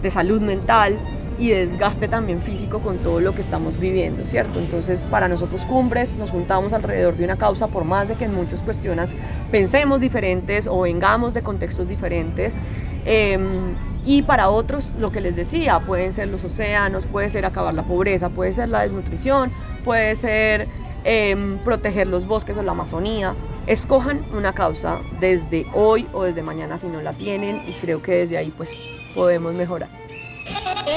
de 0.00 0.10
salud 0.10 0.40
mental 0.40 0.98
y 1.38 1.50
desgaste 1.50 2.08
también 2.08 2.40
físico 2.40 2.80
con 2.80 2.98
todo 2.98 3.20
lo 3.20 3.34
que 3.34 3.40
estamos 3.40 3.78
viviendo, 3.78 4.26
¿cierto? 4.26 4.58
Entonces, 4.58 5.04
para 5.04 5.28
nosotros 5.28 5.64
cumbres 5.64 6.14
nos 6.16 6.30
juntamos 6.30 6.72
alrededor 6.72 7.16
de 7.16 7.24
una 7.24 7.36
causa, 7.36 7.68
por 7.68 7.84
más 7.84 8.08
de 8.08 8.14
que 8.14 8.24
en 8.24 8.34
muchas 8.34 8.62
cuestiones 8.62 9.14
pensemos 9.50 10.00
diferentes 10.00 10.66
o 10.66 10.80
vengamos 10.80 11.34
de 11.34 11.42
contextos 11.42 11.88
diferentes. 11.88 12.56
Em, 13.04 13.74
y 14.04 14.22
para 14.22 14.48
otros, 14.48 14.94
lo 14.98 15.12
que 15.12 15.20
les 15.20 15.36
decía, 15.36 15.80
pueden 15.80 16.12
ser 16.12 16.28
los 16.28 16.42
océanos, 16.44 17.06
puede 17.06 17.30
ser 17.30 17.46
acabar 17.46 17.74
la 17.74 17.84
pobreza, 17.84 18.28
puede 18.30 18.52
ser 18.52 18.68
la 18.68 18.82
desnutrición, 18.82 19.52
puede 19.84 20.16
ser 20.16 20.68
em, 21.04 21.58
proteger 21.58 22.06
los 22.06 22.26
bosques 22.26 22.56
de 22.56 22.62
la 22.62 22.72
Amazonía. 22.72 23.34
Escojan 23.66 24.24
una 24.34 24.52
causa 24.52 24.98
desde 25.20 25.66
hoy 25.72 26.08
o 26.12 26.24
desde 26.24 26.42
mañana 26.42 26.78
si 26.78 26.88
no 26.88 27.00
la 27.00 27.12
tienen 27.12 27.60
y 27.66 27.72
creo 27.74 28.02
que 28.02 28.12
desde 28.12 28.36
ahí 28.36 28.52
pues 28.56 28.74
podemos 29.14 29.54
mejorar. 29.54 29.88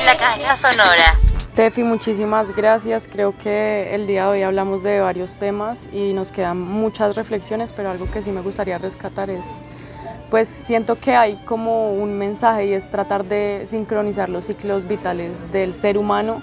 La 0.05 0.17
caja 0.17 0.57
sonora. 0.57 1.15
Tefi, 1.55 1.83
muchísimas 1.83 2.53
gracias. 2.53 3.07
Creo 3.07 3.37
que 3.37 3.95
el 3.95 4.07
día 4.07 4.23
de 4.23 4.29
hoy 4.29 4.43
hablamos 4.43 4.83
de 4.83 4.99
varios 4.99 5.37
temas 5.37 5.87
y 5.93 6.13
nos 6.13 6.33
quedan 6.33 6.59
muchas 6.59 7.15
reflexiones, 7.15 7.71
pero 7.71 7.91
algo 7.91 8.11
que 8.11 8.21
sí 8.21 8.31
me 8.31 8.41
gustaría 8.41 8.77
rescatar 8.77 9.29
es, 9.29 9.61
pues 10.35 10.49
siento 10.49 10.99
que 10.99 11.15
hay 11.15 11.37
como 11.45 11.93
un 11.93 12.17
mensaje 12.17 12.65
y 12.65 12.73
es 12.73 12.89
tratar 12.89 13.23
de 13.23 13.61
sincronizar 13.63 14.27
los 14.27 14.43
ciclos 14.43 14.85
vitales 14.85 15.49
del 15.53 15.73
ser 15.73 15.97
humano 15.97 16.41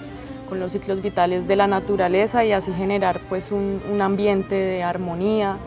con 0.49 0.59
los 0.59 0.71
ciclos 0.71 0.99
vitales 0.99 1.47
de 1.47 1.55
la 1.55 1.67
naturaleza 1.67 2.43
y 2.43 2.53
así 2.53 2.73
generar 2.73 3.21
pues 3.29 3.51
un, 3.51 3.83
un 3.91 4.01
ambiente 4.01 4.55
de 4.55 4.81
armonía 4.81 5.57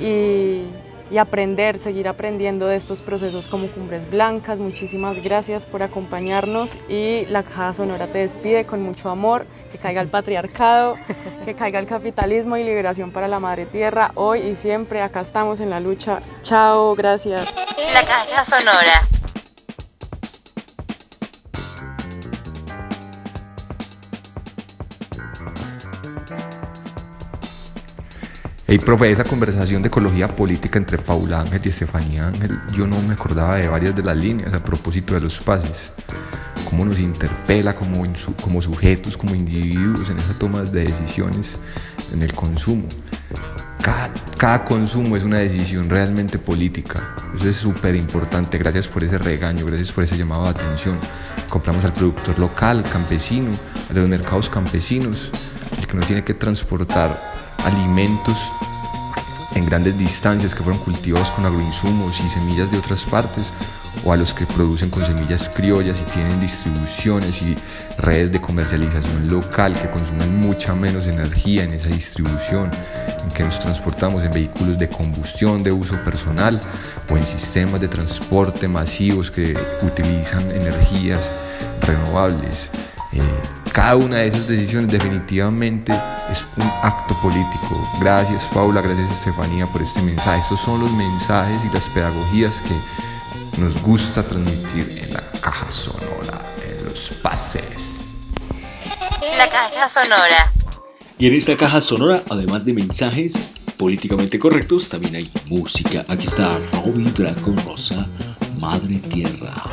y 0.00 0.62
y 1.10 1.18
aprender, 1.18 1.78
seguir 1.78 2.08
aprendiendo 2.08 2.66
de 2.66 2.76
estos 2.76 3.00
procesos 3.00 3.48
como 3.48 3.68
Cumbres 3.68 4.10
Blancas. 4.10 4.58
Muchísimas 4.58 5.22
gracias 5.22 5.66
por 5.66 5.82
acompañarnos 5.82 6.78
y 6.88 7.26
la 7.26 7.42
Caja 7.42 7.74
Sonora 7.74 8.06
te 8.06 8.18
despide 8.18 8.64
con 8.64 8.82
mucho 8.82 9.08
amor, 9.10 9.46
que 9.72 9.78
caiga 9.78 10.00
el 10.00 10.08
patriarcado, 10.08 10.96
que 11.44 11.54
caiga 11.54 11.78
el 11.78 11.86
capitalismo 11.86 12.56
y 12.56 12.64
liberación 12.64 13.10
para 13.10 13.28
la 13.28 13.40
madre 13.40 13.66
tierra. 13.66 14.12
Hoy 14.14 14.40
y 14.40 14.54
siempre 14.54 15.02
acá 15.02 15.20
estamos 15.20 15.60
en 15.60 15.70
la 15.70 15.80
lucha. 15.80 16.20
Chao, 16.42 16.94
gracias. 16.94 17.52
La 17.92 18.04
Caja 18.04 18.44
Sonora. 18.44 19.17
Hey, 28.70 28.78
profe, 28.78 29.10
esa 29.10 29.24
conversación 29.24 29.80
de 29.80 29.88
ecología 29.88 30.28
política 30.28 30.78
entre 30.78 30.98
Paula 30.98 31.40
Ángel 31.40 31.62
y 31.64 31.70
Estefanía 31.70 32.26
Ángel, 32.26 32.60
yo 32.76 32.86
no 32.86 33.00
me 33.00 33.14
acordaba 33.14 33.56
de 33.56 33.66
varias 33.66 33.96
de 33.96 34.02
las 34.02 34.14
líneas 34.14 34.52
a 34.52 34.62
propósito 34.62 35.14
de 35.14 35.20
los 35.20 35.40
pases. 35.40 35.90
Cómo 36.68 36.84
nos 36.84 36.98
interpela 36.98 37.74
como, 37.74 38.04
como 38.42 38.60
sujetos, 38.60 39.16
como 39.16 39.34
individuos 39.34 40.10
en 40.10 40.18
esas 40.18 40.38
tomas 40.38 40.70
de 40.70 40.84
decisiones 40.84 41.58
en 42.12 42.22
el 42.22 42.34
consumo. 42.34 42.84
Cada, 43.80 44.12
cada 44.36 44.64
consumo 44.66 45.16
es 45.16 45.24
una 45.24 45.38
decisión 45.38 45.88
realmente 45.88 46.38
política. 46.38 47.16
Eso 47.36 47.48
es 47.48 47.56
súper 47.56 47.94
importante. 47.94 48.58
Gracias 48.58 48.86
por 48.86 49.02
ese 49.02 49.16
regaño, 49.16 49.64
gracias 49.64 49.92
por 49.92 50.04
ese 50.04 50.18
llamado 50.18 50.44
de 50.44 50.50
atención. 50.50 50.98
Compramos 51.48 51.86
al 51.86 51.94
productor 51.94 52.38
local, 52.38 52.84
campesino, 52.92 53.50
a 53.88 53.94
los 53.94 54.06
mercados 54.06 54.50
campesinos, 54.50 55.32
el 55.78 55.86
que 55.86 55.96
no 55.96 56.04
tiene 56.04 56.22
que 56.22 56.34
transportar 56.34 57.37
alimentos 57.64 58.48
en 59.54 59.66
grandes 59.66 59.98
distancias 59.98 60.54
que 60.54 60.62
fueron 60.62 60.80
cultivados 60.82 61.30
con 61.32 61.44
agroinsumos 61.46 62.20
y 62.20 62.28
semillas 62.28 62.70
de 62.70 62.78
otras 62.78 63.04
partes 63.04 63.52
o 64.04 64.12
a 64.12 64.16
los 64.16 64.32
que 64.32 64.46
producen 64.46 64.90
con 64.90 65.04
semillas 65.04 65.48
criollas 65.48 66.00
y 66.00 66.10
tienen 66.10 66.40
distribuciones 66.40 67.42
y 67.42 67.56
redes 67.98 68.30
de 68.30 68.40
comercialización 68.40 69.28
local 69.28 69.72
que 69.80 69.90
consumen 69.90 70.40
mucha 70.40 70.74
menos 70.74 71.06
energía 71.06 71.64
en 71.64 71.72
esa 71.72 71.88
distribución, 71.88 72.70
en 73.24 73.30
que 73.30 73.42
nos 73.42 73.58
transportamos 73.58 74.22
en 74.22 74.32
vehículos 74.32 74.78
de 74.78 74.88
combustión 74.88 75.62
de 75.62 75.72
uso 75.72 75.94
personal 76.04 76.60
o 77.10 77.16
en 77.16 77.26
sistemas 77.26 77.80
de 77.80 77.88
transporte 77.88 78.68
masivos 78.68 79.30
que 79.30 79.58
utilizan 79.82 80.48
energías 80.50 81.32
renovables. 81.82 82.70
Eh, 83.12 83.22
cada 83.72 83.96
una 83.96 84.16
de 84.16 84.28
esas 84.28 84.48
decisiones 84.48 84.90
definitivamente 84.90 85.92
es 86.30 86.46
un 86.56 86.70
acto 86.82 87.14
político. 87.20 87.88
Gracias 88.00 88.44
Paula, 88.52 88.80
gracias 88.80 89.10
Estefanía 89.10 89.66
por 89.66 89.82
este 89.82 90.02
mensaje. 90.02 90.40
Estos 90.40 90.60
son 90.60 90.80
los 90.80 90.92
mensajes 90.92 91.64
y 91.64 91.72
las 91.72 91.88
pedagogías 91.88 92.60
que 92.60 93.60
nos 93.60 93.80
gusta 93.82 94.22
transmitir 94.22 94.98
en 95.02 95.12
la 95.12 95.22
caja 95.40 95.70
sonora, 95.70 96.44
en 96.66 96.84
los 96.84 97.10
pases. 97.22 97.96
La 99.36 99.48
caja 99.48 99.88
sonora. 99.88 100.52
Y 101.18 101.26
en 101.26 101.34
esta 101.34 101.56
caja 101.56 101.80
sonora, 101.80 102.22
además 102.30 102.64
de 102.64 102.72
mensajes 102.72 103.52
políticamente 103.76 104.38
correctos, 104.38 104.88
también 104.88 105.16
hay 105.16 105.30
música. 105.46 106.04
Aquí 106.08 106.26
está 106.26 106.58
Robbie 106.72 107.10
Draco 107.12 107.54
Rosa, 107.64 108.06
Madre 108.58 108.96
Tierra. 108.96 109.64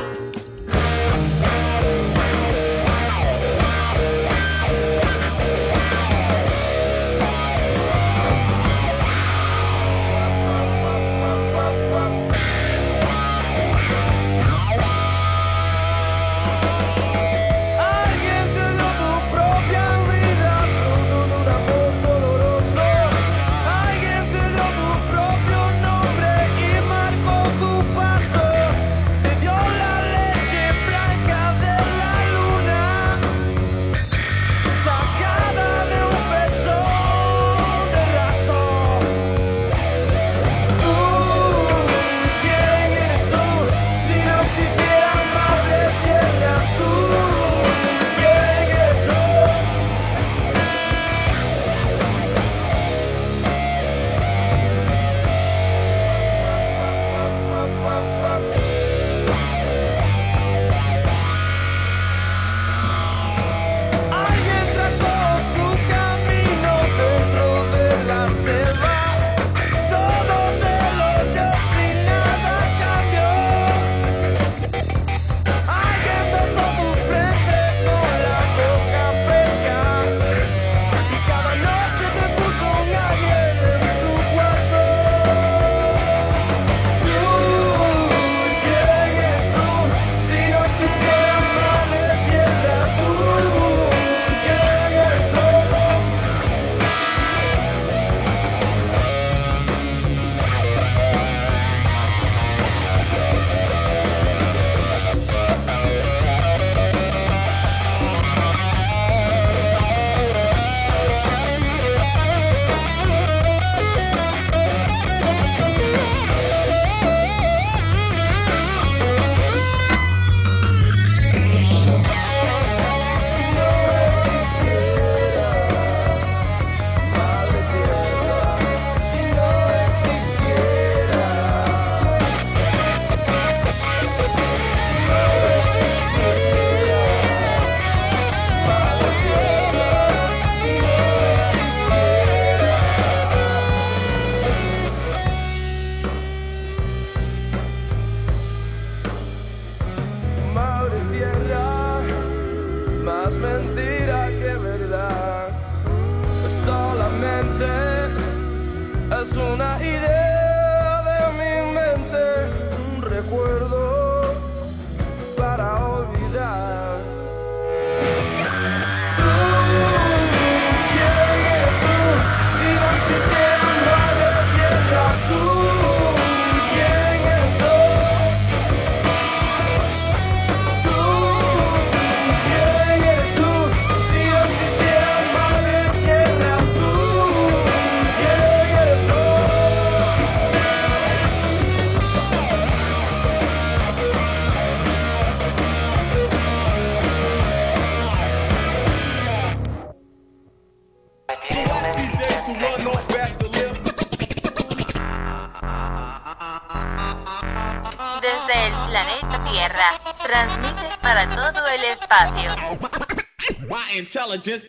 Intelligence 213.97 214.67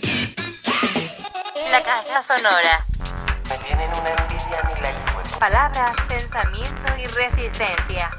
La 1.73 1.83
caja 1.83 2.23
sonora. 2.23 2.87
Me 3.49 3.59
tienen 3.59 3.91
una 3.91 4.11
envidia 4.11 4.63
ni 4.73 4.81
la 4.81 5.39
Palabras, 5.41 5.97
pensamiento 6.09 6.97
y 6.97 7.07
resistencia. 7.07 8.16